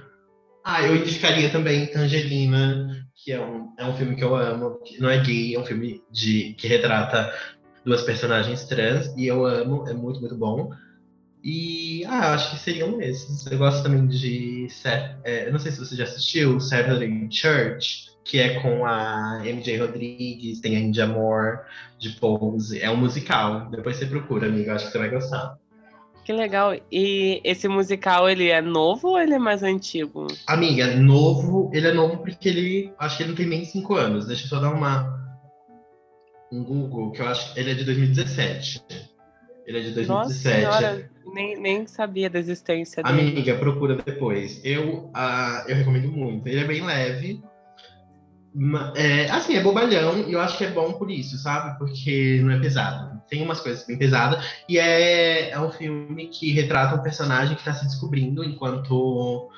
[0.63, 4.99] Ah, eu indicaria também Angelina, que é um, é um filme que eu amo, que
[4.99, 7.31] não é gay, é um filme de, que retrata
[7.85, 10.71] duas personagens trans, e eu amo, é muito, muito bom.
[11.45, 13.45] E ah, acho que seriam esses.
[13.45, 14.67] Eu gosto também de.
[15.23, 20.59] É, não sei se você já assistiu Saturday Church, que é com a MJ Rodrigues,
[20.59, 21.59] tem a India Moore
[21.99, 22.81] de Pose.
[22.81, 23.69] É um musical.
[23.69, 24.71] Depois você procura, amigo.
[24.71, 25.55] Acho que você vai gostar.
[26.23, 26.75] Que legal.
[26.91, 30.25] E esse musical, ele é novo ou ele é mais antigo?
[30.47, 31.69] Amiga, novo.
[31.71, 32.91] Ele é novo porque ele.
[32.97, 34.25] Acho que ele não tem nem cinco anos.
[34.25, 35.13] Deixa eu só dar uma.
[36.51, 38.83] Um Google, que eu acho que ele é de 2017.
[39.67, 40.07] Ele é de 2017.
[40.07, 43.21] Nossa senhora, nem, nem sabia da existência dele.
[43.21, 44.61] Amiga, procura depois.
[44.63, 46.47] Eu, uh, eu recomendo muito.
[46.47, 47.43] Ele é bem leve.
[48.95, 51.77] É, assim, é bobalhão e eu acho que é bom por isso, sabe?
[51.77, 53.21] Porque não é pesado.
[53.29, 54.45] Tem umas coisas bem pesadas.
[54.69, 59.49] E é, é um filme que retrata um personagem que está se descobrindo enquanto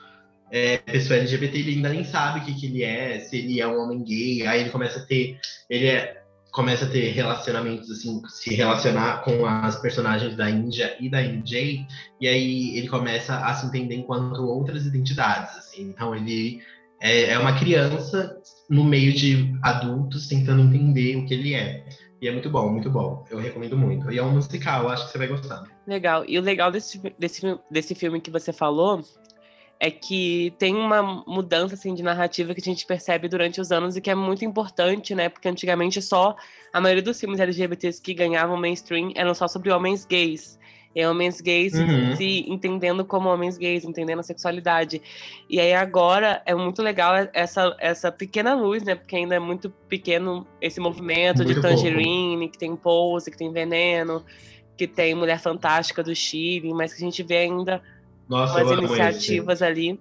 [0.49, 1.59] é, pessoa LGBT.
[1.59, 4.47] Ele ainda nem sabe o que, que ele é, se ele é um homem gay.
[4.47, 5.39] Aí ele começa a ter.
[5.69, 6.23] Ele é
[6.57, 11.85] começa a ter relacionamentos, assim, se relacionar com as personagens da Índia e da MJ,
[12.19, 15.83] e aí ele começa a se entender enquanto outras identidades, assim.
[15.83, 16.59] Então ele
[16.99, 21.85] é, é uma criança no meio de adultos tentando entender o que ele é.
[22.19, 23.23] E é muito bom, muito bom.
[23.29, 24.11] Eu recomendo muito.
[24.11, 25.63] E é um musical, acho que você vai gostar.
[25.85, 26.25] Legal.
[26.27, 29.05] E o legal desse, desse, desse filme que você falou
[29.79, 33.95] é que tem uma mudança assim de narrativa que a gente percebe durante os anos
[33.95, 35.29] e que é muito importante, né?
[35.29, 36.35] Porque antigamente só
[36.73, 40.57] a maioria dos filmes LGBTs que ganhavam mainstream eram só sobre homens gays.
[40.95, 42.15] E homens gays uhum.
[42.15, 44.99] se entendendo como homens gays, entendendo a sexualidade.
[45.47, 48.95] E aí agora é muito legal essa, essa pequena luz, né?
[48.95, 52.51] Porque ainda é muito pequeno esse movimento muito de Tangerine, pouco.
[52.51, 54.25] que tem Pose, que tem Veneno,
[54.75, 57.79] que tem Mulher Fantástica do Chile, mas que a gente vê ainda
[58.27, 59.99] nossa, umas iniciativas ali.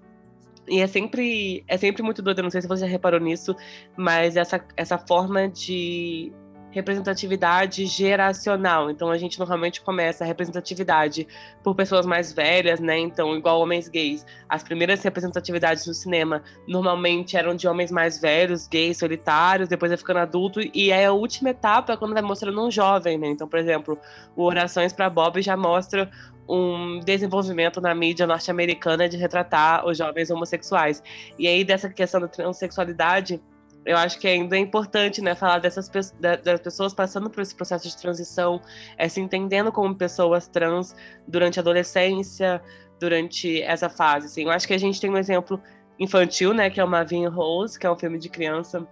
[0.68, 3.54] E é sempre, é sempre muito doido, não sei se você já reparou nisso,
[3.96, 6.32] mas essa, essa forma de
[6.76, 8.90] representatividade geracional.
[8.90, 11.26] Então a gente normalmente começa a representatividade
[11.62, 12.98] por pessoas mais velhas, né?
[12.98, 18.68] Então, igual homens gays, as primeiras representatividades no cinema normalmente eram de homens mais velhos,
[18.68, 22.62] gays, solitários, depois vai ficando adulto, e aí a última etapa é quando vai mostrando
[22.62, 23.28] um jovem, né?
[23.28, 23.98] Então, por exemplo,
[24.36, 26.10] o Orações para Bob já mostra
[26.48, 31.02] um desenvolvimento na mídia norte-americana de retratar os jovens homossexuais.
[31.38, 33.40] E aí, dessa questão da transexualidade,
[33.84, 35.88] eu acho que ainda é importante, né, falar dessas
[36.20, 38.60] das pessoas passando por esse processo de transição,
[38.98, 40.94] é, se entendendo como pessoas trans
[41.26, 42.60] durante a adolescência,
[42.98, 44.26] durante essa fase.
[44.26, 44.42] Assim.
[44.42, 45.60] Eu acho que a gente tem um exemplo
[45.98, 48.86] infantil, né, que é o Marvin Rose, que é um filme de criança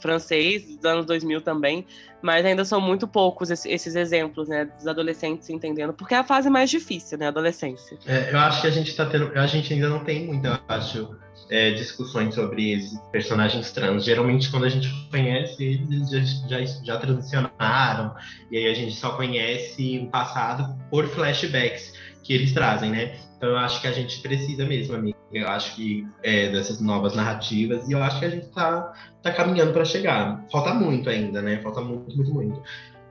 [0.00, 1.86] francês dos anos 2000 também,
[2.20, 6.50] mas ainda são muito poucos esses exemplos, né, dos adolescentes entendendo, porque é a fase
[6.50, 7.98] mais difícil, né, a adolescência.
[8.06, 10.58] É, eu acho que a gente tá tendo, a gente ainda não tem muito, eu
[10.68, 11.16] acho,
[11.50, 12.78] é, discussões sobre
[13.10, 14.04] personagens trans.
[14.04, 18.14] Geralmente, quando a gente conhece eles, já, já, já transicionaram,
[18.50, 21.92] e aí a gente só conhece o passado por flashbacks
[22.28, 23.16] que eles trazem, né?
[23.38, 25.16] Então eu acho que a gente precisa mesmo, amiga.
[25.32, 29.32] Eu acho que é, dessas novas narrativas e eu acho que a gente tá, tá
[29.32, 30.44] caminhando para chegar.
[30.52, 31.58] Falta muito ainda, né?
[31.62, 32.62] Falta muito, muito, muito.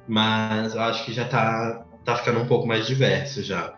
[0.08, 3.74] mas eu acho que já tá, tá ficando um pouco mais diverso já.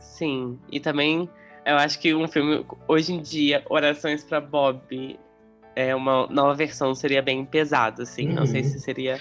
[0.00, 1.28] Sim, e também
[1.66, 5.18] eu acho que um filme, hoje em dia, Orações para Bob,
[5.76, 8.28] é uma nova versão seria bem pesado, assim.
[8.28, 8.36] Uhum.
[8.36, 8.68] Não sei uhum.
[8.68, 9.20] se seria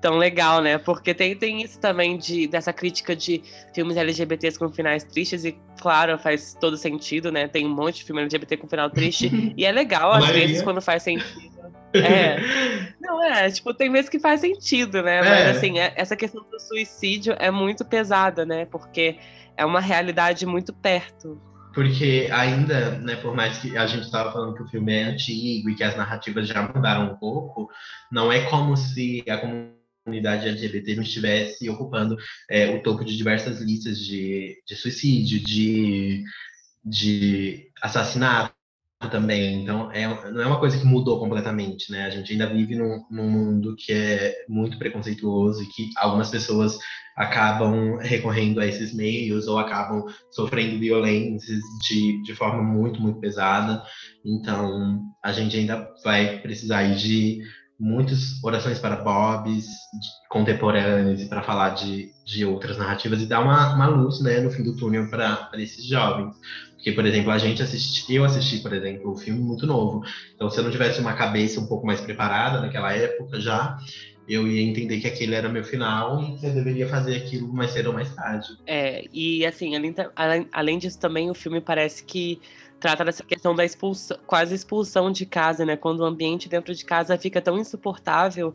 [0.00, 0.78] tão legal, né?
[0.78, 3.42] Porque tem, tem isso também de, dessa crítica de
[3.74, 7.46] filmes LGBTs com finais tristes, e claro, faz todo sentido, né?
[7.46, 10.80] Tem um monte de filme LGBT com final triste, e é legal, às vezes, quando
[10.80, 11.60] faz sentido.
[11.92, 12.36] É.
[13.00, 15.20] Não, é, tipo, tem vezes que faz sentido, né?
[15.20, 15.50] Mas é.
[15.50, 18.64] assim, é, essa questão do suicídio é muito pesada, né?
[18.64, 19.16] Porque
[19.56, 21.40] é uma realidade muito perto.
[21.74, 25.70] Porque ainda, né, por mais que a gente estava falando que o filme é antigo
[25.70, 27.68] e que as narrativas já mudaram um pouco,
[28.10, 32.16] não é como se a comunidade LGBT não estivesse ocupando
[32.48, 36.24] é, o topo de diversas listas de, de suicídio, de,
[36.84, 38.54] de assassinato
[39.10, 39.62] também.
[39.62, 42.04] Então, é, não é uma coisa que mudou completamente, né?
[42.04, 46.78] A gente ainda vive num, num mundo que é muito preconceituoso e que algumas pessoas
[47.16, 53.82] acabam recorrendo a esses meios ou acabam sofrendo violências de, de forma muito, muito pesada.
[54.24, 57.40] Então, a gente ainda vai precisar de
[57.80, 59.66] muitas orações para Bobs
[60.28, 64.62] contemporâneas para falar de, de outras narrativas e dar uma, uma luz né, no fim
[64.62, 66.34] do túnel para esses jovens.
[66.74, 70.02] Porque, por exemplo, a gente assisti, eu assisti, por exemplo, um filme muito novo.
[70.34, 73.78] Então, se eu não tivesse uma cabeça um pouco mais preparada naquela época já,
[74.28, 77.72] eu ia entender que aquele era meu final e que eu deveria fazer aquilo mais
[77.72, 78.46] cedo ou mais tarde.
[78.66, 82.40] É, e assim, além, além, além disso também, o filme parece que
[82.80, 85.76] trata dessa questão da expulsão, quase expulsão de casa, né?
[85.76, 88.54] Quando o ambiente dentro de casa fica tão insuportável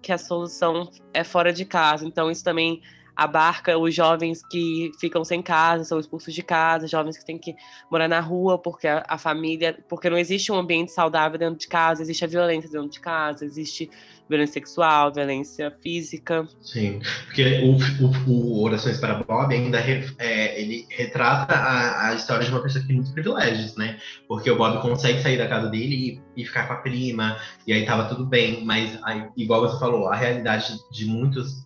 [0.00, 2.06] que a solução é fora de casa.
[2.06, 2.80] Então, isso também
[3.16, 7.54] abarca os jovens que ficam sem casa, são expulsos de casa, jovens que têm que
[7.90, 12.02] morar na rua porque a, família, porque não existe um ambiente saudável dentro de casa,
[12.02, 13.88] existe a violência dentro de casa, existe
[14.28, 16.46] violência sexual, violência física.
[16.62, 22.14] Sim, porque o, o, o Orações para Bob ainda re, é, ele retrata a, a,
[22.14, 23.98] história de uma pessoa que tem muitos privilégios, né?
[24.26, 27.72] Porque o Bob consegue sair da casa dele e, e ficar com a prima, e
[27.72, 31.64] aí tava tudo bem, mas aí, igual você falou, a realidade de muitos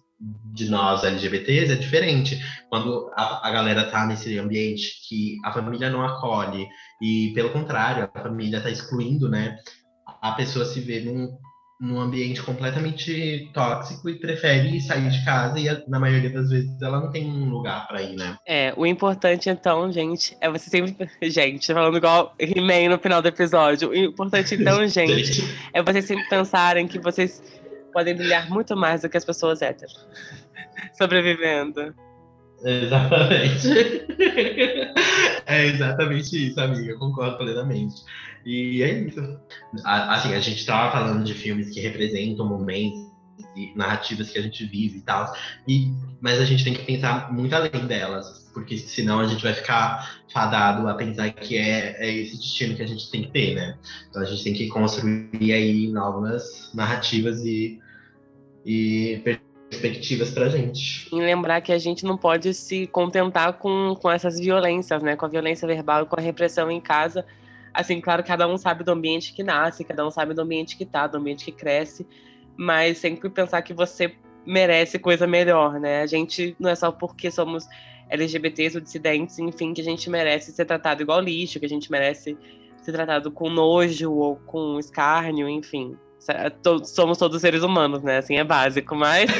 [0.52, 2.40] de nós LGBTs é diferente.
[2.68, 6.66] Quando a, a galera tá nesse ambiente que a família não acolhe
[7.00, 9.56] e, pelo contrário, a família tá excluindo, né?
[10.20, 11.28] A pessoa se vê num,
[11.80, 17.00] num ambiente completamente tóxico e prefere sair de casa e na maioria das vezes ela
[17.00, 18.36] não tem um lugar para ir, né?
[18.44, 23.28] É, o importante então, gente, é você sempre, gente, falando igual He-Man no final do
[23.28, 23.90] episódio.
[23.90, 27.40] O importante então, gente, é vocês sempre pensarem que vocês
[27.92, 30.04] podem brilhar muito mais do que as pessoas héteros.
[30.98, 31.94] Sobrevivendo.
[32.64, 33.68] Exatamente.
[35.46, 36.90] é exatamente isso, amiga.
[36.90, 38.02] Eu concordo plenamente.
[38.48, 39.38] E é isso.
[39.84, 43.06] Assim, a gente tava falando de filmes que representam momentos
[43.54, 45.30] e narrativas que a gente vive e tal.
[45.68, 49.52] E, mas a gente tem que pensar muito além delas, porque senão a gente vai
[49.52, 53.54] ficar fadado a pensar que é, é esse destino que a gente tem que ter,
[53.54, 53.76] né?
[54.08, 57.78] Então a gente tem que construir aí novas narrativas e,
[58.64, 59.20] e
[59.68, 61.14] perspectivas pra gente.
[61.14, 65.16] E lembrar que a gente não pode se contentar com, com essas violências, né?
[65.16, 67.26] Com a violência verbal e com a repressão em casa.
[67.78, 70.84] Assim, claro, cada um sabe do ambiente que nasce, cada um sabe do ambiente que
[70.84, 72.04] tá, do ambiente que cresce,
[72.56, 74.12] mas sempre pensar que você
[74.44, 76.02] merece coisa melhor, né?
[76.02, 77.68] A gente não é só porque somos
[78.10, 81.88] LGBTs ou dissidentes, enfim, que a gente merece ser tratado igual lixo, que a gente
[81.88, 82.36] merece
[82.82, 85.96] ser tratado com nojo ou com escárnio, enfim.
[86.84, 88.16] Somos todos seres humanos, né?
[88.18, 89.30] Assim é básico, mas.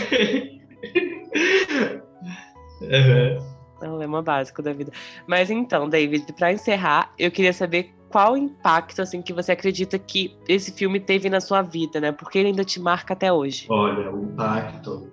[2.83, 3.59] uhum.
[3.83, 4.93] É o lema básico da vida.
[5.27, 10.37] Mas então, David, para encerrar, eu queria saber qual impacto assim que você acredita que
[10.49, 12.13] esse filme teve na sua vida, né?
[12.13, 13.67] Porque ele ainda te marca até hoje.
[13.69, 15.11] Olha, o impacto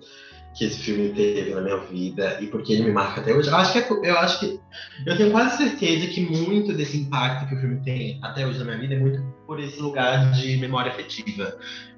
[0.55, 3.49] que esse filme teve na minha vida e porque ele me marca até hoje.
[3.49, 4.59] Eu acho que é, eu acho que
[5.05, 8.65] eu tenho quase certeza que muito desse impacto que o filme tem até hoje na
[8.65, 11.57] minha vida é muito por esse lugar de memória afetiva,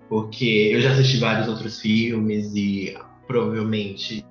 [0.10, 2.98] porque eu já assisti vários outros filmes e
[3.28, 4.26] provavelmente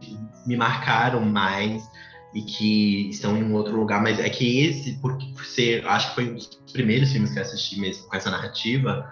[0.44, 1.88] me marcaram mais
[2.36, 6.14] e que estão em um outro lugar, mas é que esse, por ser, acho que
[6.16, 9.10] foi um dos primeiros filmes que eu assisti mesmo com essa narrativa,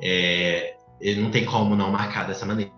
[0.00, 2.70] é, ele não tem como não marcar dessa maneira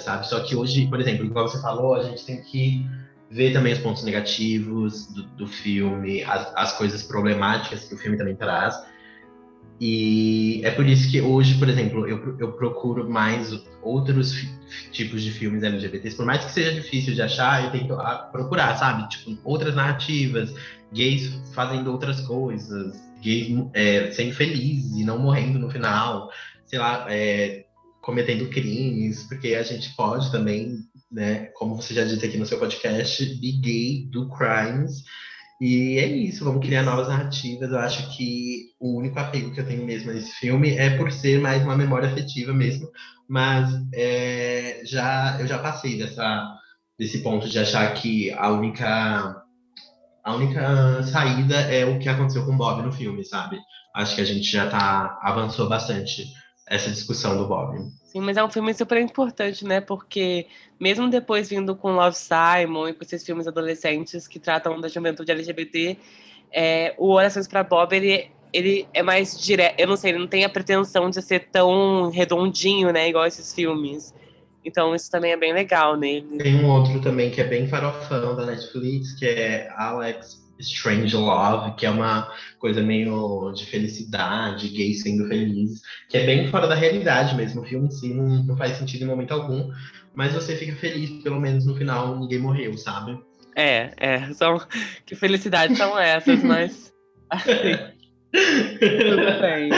[0.00, 0.26] sabe?
[0.26, 2.84] Só que hoje, por exemplo, igual você falou, a gente tem que
[3.30, 8.18] ver também os pontos negativos do, do filme, as, as coisas problemáticas que o filme
[8.18, 8.74] também traz.
[9.80, 13.50] E é por isso que hoje, por exemplo, eu, eu procuro mais
[13.82, 14.34] outros
[14.92, 18.76] tipos de filmes LGBTs, por mais que seja difícil de achar, eu tento ah, procurar,
[18.76, 19.08] sabe?
[19.08, 20.54] Tipo, outras narrativas,
[20.92, 26.30] gays fazendo outras coisas, gays é, sendo felizes e não morrendo no final,
[26.66, 27.64] sei lá, é,
[28.02, 30.78] cometendo crimes, porque a gente pode também,
[31.10, 35.04] né, como você já disse aqui no seu podcast, be gay, do crimes.
[35.60, 37.70] E é isso, vamos criar novas narrativas.
[37.70, 41.12] Eu acho que o único apego que eu tenho mesmo a esse filme é por
[41.12, 42.88] ser mais uma memória afetiva mesmo,
[43.28, 46.56] mas é, já eu já passei dessa,
[46.98, 49.44] desse ponto de achar que a única
[50.24, 53.58] a única saída é o que aconteceu com Bob no filme, sabe?
[53.94, 56.24] Acho que a gente já tá avançou bastante
[56.70, 57.90] essa discussão do Bob.
[58.04, 59.80] Sim, mas é um filme super importante, né?
[59.80, 60.46] Porque
[60.78, 65.32] mesmo depois vindo com Love Simon e com esses filmes adolescentes que tratam da juventude
[65.32, 65.98] LGBT,
[66.52, 69.80] é, o Orações para Bob ele, ele é mais direto.
[69.80, 73.08] Eu não sei, ele não tem a pretensão de ser tão redondinho, né?
[73.08, 74.14] Igual esses filmes.
[74.64, 76.38] Então isso também é bem legal nele.
[76.38, 81.74] Tem um outro também que é bem farofão da Netflix, que é Alex Strange Love,
[81.76, 86.74] que é uma coisa meio de felicidade, gay sendo feliz, que é bem fora da
[86.74, 87.62] realidade mesmo.
[87.62, 89.70] O filme em si não, não faz sentido em momento algum,
[90.14, 93.18] mas você fica feliz, pelo menos no final ninguém morreu, sabe?
[93.56, 94.32] É, é.
[94.32, 94.60] São...
[95.04, 96.92] Que felicidades são essas, mas.
[97.30, 97.76] Assim,
[98.32, 99.70] tudo bem.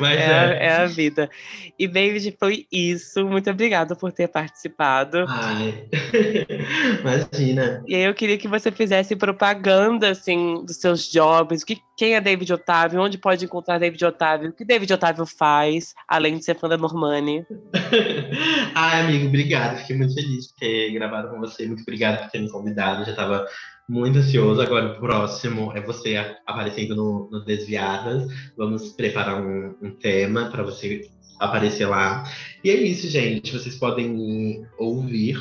[0.00, 0.32] Mas É, é.
[0.32, 1.30] a, é a vida.
[1.78, 3.26] E, David, foi isso.
[3.26, 5.24] Muito obrigada por ter participado.
[5.28, 5.88] Ai.
[7.00, 7.82] Imagina.
[7.86, 11.62] E aí eu queria que você fizesse propaganda, assim, dos seus jobs.
[11.62, 13.00] O que, quem é David Otávio?
[13.00, 14.50] Onde pode encontrar David Otávio?
[14.50, 17.44] O que David Otávio faz, além de ser fã da Normani?
[18.74, 19.78] Ai, amigo, obrigado.
[19.78, 21.66] Fiquei muito feliz de ter gravado com você.
[21.66, 23.04] Muito obrigado por ter me convidado.
[23.04, 23.46] Já estava
[23.88, 24.60] muito ansioso.
[24.60, 26.16] Agora o próximo é você
[26.46, 28.26] aparecendo no, no Desviadas.
[28.56, 31.08] Vamos preparar um, um tema para você
[31.38, 32.24] aparecer lá.
[32.64, 33.52] E é isso, gente.
[33.52, 35.38] Vocês podem ouvir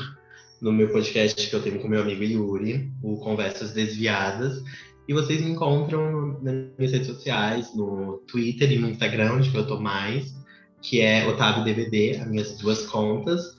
[0.62, 4.64] no meu podcast que eu tenho com meu amigo Yuri, o Conversas Desviadas.
[5.08, 9.68] E vocês me encontram nas minhas redes sociais, no Twitter e no Instagram, onde eu
[9.68, 10.34] tô mais,
[10.82, 13.55] que é Otávio DVD, as minhas duas contas.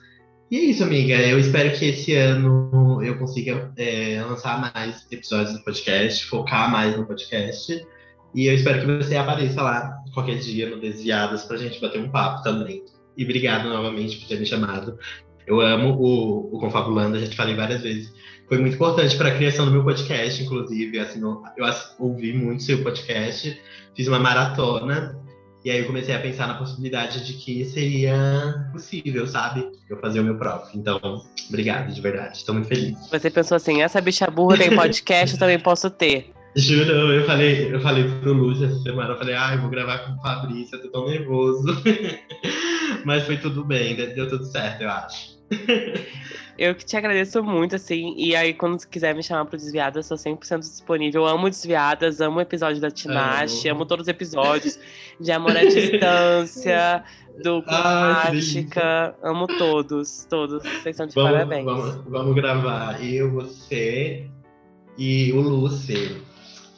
[0.49, 1.15] E é isso, amiga.
[1.15, 6.95] Eu espero que esse ano eu consiga é, lançar mais episódios do podcast, focar mais
[6.95, 7.85] no podcast.
[8.33, 12.09] E eu espero que você apareça lá qualquer dia no Desviadas pra gente bater um
[12.09, 12.81] papo também.
[13.17, 14.97] E obrigado novamente por ter me chamado.
[15.45, 18.13] Eu amo o, o Confabulando, já te falei várias vezes.
[18.47, 20.97] Foi muito importante para a criação do meu podcast, inclusive.
[20.97, 21.65] Assim, eu, eu
[21.99, 23.61] ouvi muito seu podcast,
[23.93, 25.19] fiz uma maratona.
[25.67, 29.67] E aí eu comecei a pensar na possibilidade de que seria possível, sabe?
[29.89, 30.79] Eu fazer o meu próprio.
[30.79, 30.97] Então,
[31.49, 32.37] obrigado, de verdade.
[32.37, 32.97] Estou muito feliz.
[33.11, 36.31] Você pensou assim, essa bicha burra tem podcast, eu também posso ter.
[36.55, 39.97] Juro, eu falei, eu falei pro Lúcio essa semana, eu falei, ah, eu vou gravar
[40.05, 41.65] com o Fabrício, eu tô tão nervoso.
[43.03, 45.36] Mas foi tudo bem, deu deu tudo certo, eu acho.
[46.57, 48.15] Eu que te agradeço muito, assim.
[48.17, 51.21] E aí, quando quiser me chamar pro Desviadas, eu sou 100% disponível.
[51.21, 53.81] Eu amo Desviadas, amo o episódio da Tinashe, Amo.
[53.81, 54.79] amo todos os episódios
[55.21, 57.03] de Amor à Distância,
[57.43, 59.15] do que Mágica.
[59.21, 60.63] amo todos, todos.
[60.63, 61.65] Vocês estão de Vamos, parabéns.
[61.65, 63.05] vamos, vamos gravar.
[63.05, 64.27] Eu, você
[64.97, 66.23] e o Lúcio.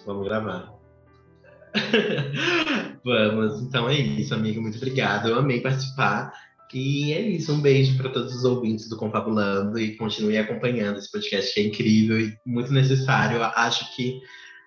[0.06, 0.74] Vamos gravar.
[3.06, 4.62] vamos, então é isso, amigo.
[4.62, 5.30] Muito obrigado.
[5.30, 6.34] Eu amei participar.
[6.74, 11.12] E é isso, um beijo para todos os ouvintes do Confabulando e continue acompanhando esse
[11.12, 13.42] podcast que é incrível e muito necessário.
[13.44, 14.20] Acho que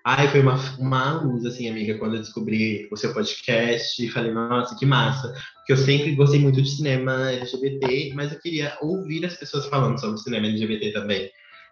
[0.03, 4.33] ai, foi uma, uma luz, assim, amiga, quando eu descobri o seu podcast e falei,
[4.33, 5.33] nossa, que massa.
[5.57, 9.99] Porque eu sempre gostei muito de cinema LGBT, mas eu queria ouvir as pessoas falando
[9.99, 11.29] sobre cinema LGBT também.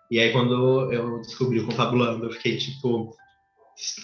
[0.09, 3.13] E aí, quando eu descobri o Confabulando, eu fiquei tipo.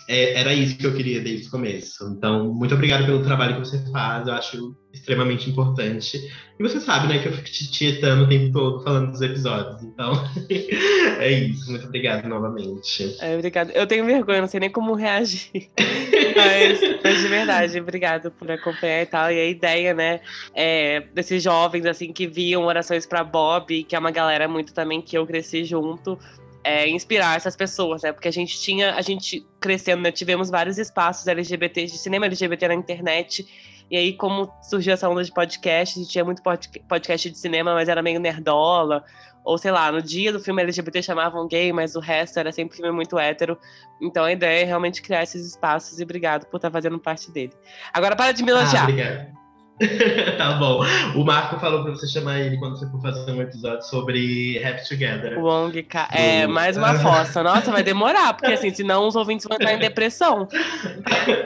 [0.10, 2.06] é- era isso que eu queria desde o começo.
[2.18, 6.32] Então, muito obrigado pelo trabalho que você faz, eu acho extremamente importante.
[6.60, 9.84] E você sabe, né, que eu fico te tietando o tempo todo falando dos episódios.
[9.84, 10.12] Então,
[11.20, 11.70] é isso.
[11.70, 13.16] Muito obrigado novamente.
[13.20, 13.72] É, obrigada.
[13.74, 15.70] Eu tenho vergonha, não sei nem como reagir.
[15.78, 19.32] mas, mas de verdade, obrigado por acompanhar e tal.
[19.32, 20.20] E a ideia, né,
[20.56, 25.02] é, desses jovens, assim, que viam orações pra Bob, que é uma galera muito também
[25.02, 26.18] que eu cresci junto,
[26.64, 28.12] é, inspirar essas pessoas, né?
[28.12, 32.68] Porque a gente tinha, a gente crescendo, né, tivemos vários espaços LGBT, de cinema LGBT
[32.68, 33.48] na internet.
[33.90, 37.38] E aí, como surgiu essa onda de podcast, a gente tinha muito pod- podcast de
[37.38, 39.04] cinema, mas era meio nerdola.
[39.44, 42.76] Ou sei lá, no dia do filme LGBT chamavam gay, mas o resto era sempre
[42.76, 43.58] filme muito hétero.
[44.02, 47.54] Então a ideia é realmente criar esses espaços e obrigado por estar fazendo parte dele.
[47.94, 48.84] Agora para de me Ah, elogiar.
[48.84, 49.47] obrigado.
[50.38, 50.84] tá bom.
[51.16, 54.88] O Marco falou pra você chamar ele quando você for fazer um episódio sobre Happy
[54.90, 55.38] Together.
[55.40, 57.44] Wong Ka- É, mais uma fossa.
[57.44, 60.48] Nossa, vai demorar, porque assim, senão os ouvintes vão entrar em depressão.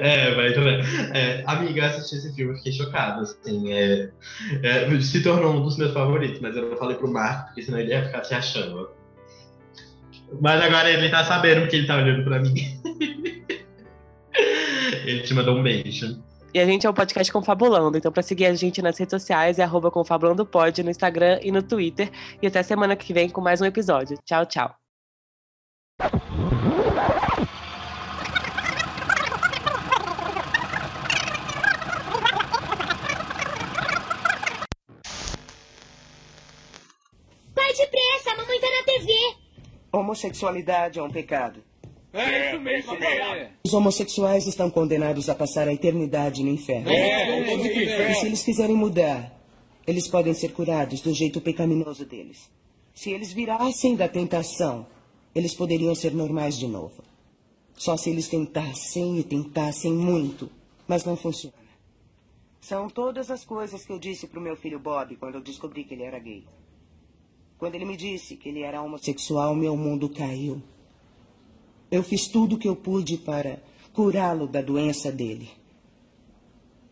[0.02, 0.80] É, vai também.
[1.14, 4.10] É, amiga, eu assisti esse filme e fiquei chocado, assim, é,
[4.64, 7.80] é, se tornou um dos meus favoritos, mas eu não falei pro Marco, porque senão
[7.80, 8.90] ele ia ficar se achando.
[10.40, 12.54] Mas agora ele tá sabendo porque ele tá olhando pra mim.
[15.06, 16.22] ele te mandou um beijo.
[16.54, 17.98] E a gente é o podcast Confabulando.
[17.98, 21.64] Então, para seguir a gente nas redes sociais, é arroba confabulandopod no Instagram e no
[21.64, 22.12] Twitter.
[22.42, 24.18] E até semana que vem com mais um episódio.
[24.26, 24.76] Tchau, tchau.
[37.56, 39.14] Vai depressa, a mamãe tá na TV.
[39.94, 41.64] Homossexualidade é um pecado.
[42.14, 42.94] É isso mesmo,
[43.64, 46.92] Os homossexuais estão condenados a passar a eternidade no inferno.
[46.92, 49.34] E se eles quiserem mudar,
[49.88, 52.50] eles podem ser curados do jeito pecaminoso deles.
[52.94, 54.86] Se eles virassem da tentação,
[55.34, 57.02] eles poderiam ser normais de novo.
[57.76, 60.52] Só se eles tentassem e tentassem muito.
[60.88, 61.56] Mas não funciona.
[62.60, 65.94] São todas as coisas que eu disse pro meu filho Bob quando eu descobri que
[65.94, 66.44] ele era gay.
[67.58, 70.62] Quando ele me disse que ele era homossexual, meu mundo caiu.
[71.92, 73.62] Eu fiz tudo o que eu pude para
[73.92, 75.50] curá-lo da doença dele.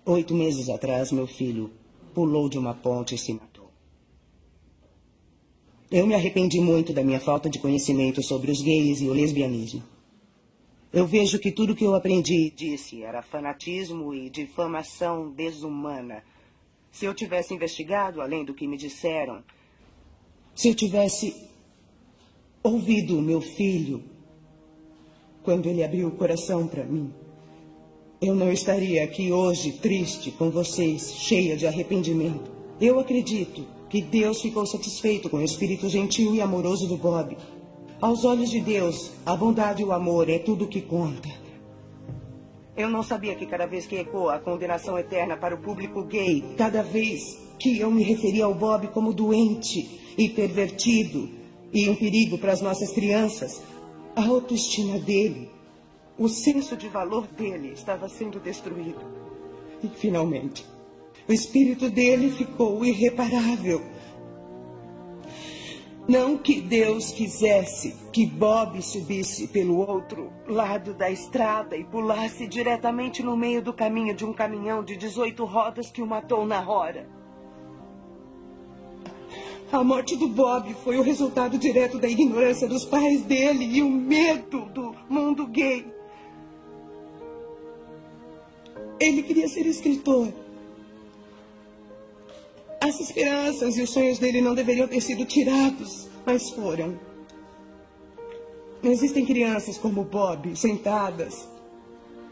[0.05, 1.71] Oito meses atrás, meu filho
[2.13, 3.71] pulou de uma ponte e se matou.
[5.89, 9.81] Eu me arrependi muito da minha falta de conhecimento sobre os gays e o lesbianismo.
[10.91, 16.23] Eu vejo que tudo que eu aprendi e disse era fanatismo e difamação desumana.
[16.91, 19.43] Se eu tivesse investigado além do que me disseram,
[20.53, 21.47] se eu tivesse
[22.61, 24.03] ouvido meu filho
[25.43, 27.11] quando ele abriu o coração para mim,
[28.21, 32.51] eu não estaria aqui hoje triste com vocês, cheia de arrependimento.
[32.81, 37.37] Eu acredito que Deus ficou satisfeito com o espírito gentil e amoroso do Bob.
[38.01, 41.29] Aos olhos de Deus, a bondade e o amor é tudo o que conta.
[42.75, 46.43] Eu não sabia que cada vez que ecoa a condenação eterna para o público gay,
[46.57, 51.29] cada vez que eu me referia ao Bob como doente e pervertido
[51.73, 53.61] e um perigo para as nossas crianças,
[54.19, 55.49] a autoestima dele,
[56.17, 58.99] o senso de valor dele estava sendo destruído.
[59.81, 60.65] E finalmente,
[61.25, 63.81] o espírito dele ficou irreparável.
[66.05, 73.23] Não que Deus quisesse que Bob subisse pelo outro lado da estrada e pulasse diretamente
[73.23, 77.18] no meio do caminho de um caminhão de 18 rodas que o matou na hora.
[79.71, 83.89] A morte do Bob foi o resultado direto da ignorância dos pais dele e o
[83.89, 85.85] medo do mundo gay.
[88.99, 90.33] Ele queria ser escritor.
[92.81, 96.99] As esperanças e os sonhos dele não deveriam ter sido tirados, mas foram.
[98.81, 101.47] Existem crianças como Bob sentadas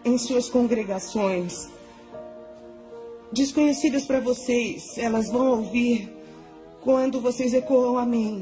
[0.03, 1.69] em suas congregações,
[3.31, 4.97] desconhecidas para vocês.
[4.97, 6.16] Elas vão ouvir
[6.88, 8.41] quando vocês ecoam a mim.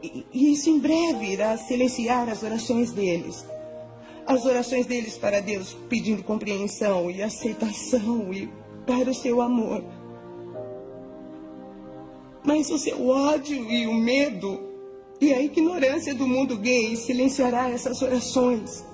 [0.00, 3.44] E, e isso em breve irá silenciar as orações deles.
[4.24, 8.48] As orações deles para Deus pedindo compreensão e aceitação e
[8.86, 9.82] para o seu amor.
[12.44, 14.60] Mas o seu ódio e o medo
[15.20, 18.84] e a ignorância do mundo gay silenciará essas orações.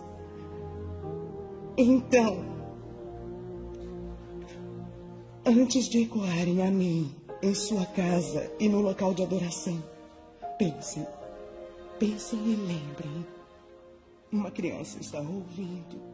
[1.76, 2.46] Então,
[5.44, 9.82] antes de ecoarem a mim em sua casa e no local de adoração,
[10.56, 11.04] pensem,
[11.98, 13.26] pensem e lembrem.
[14.30, 16.11] Uma criança está ouvindo.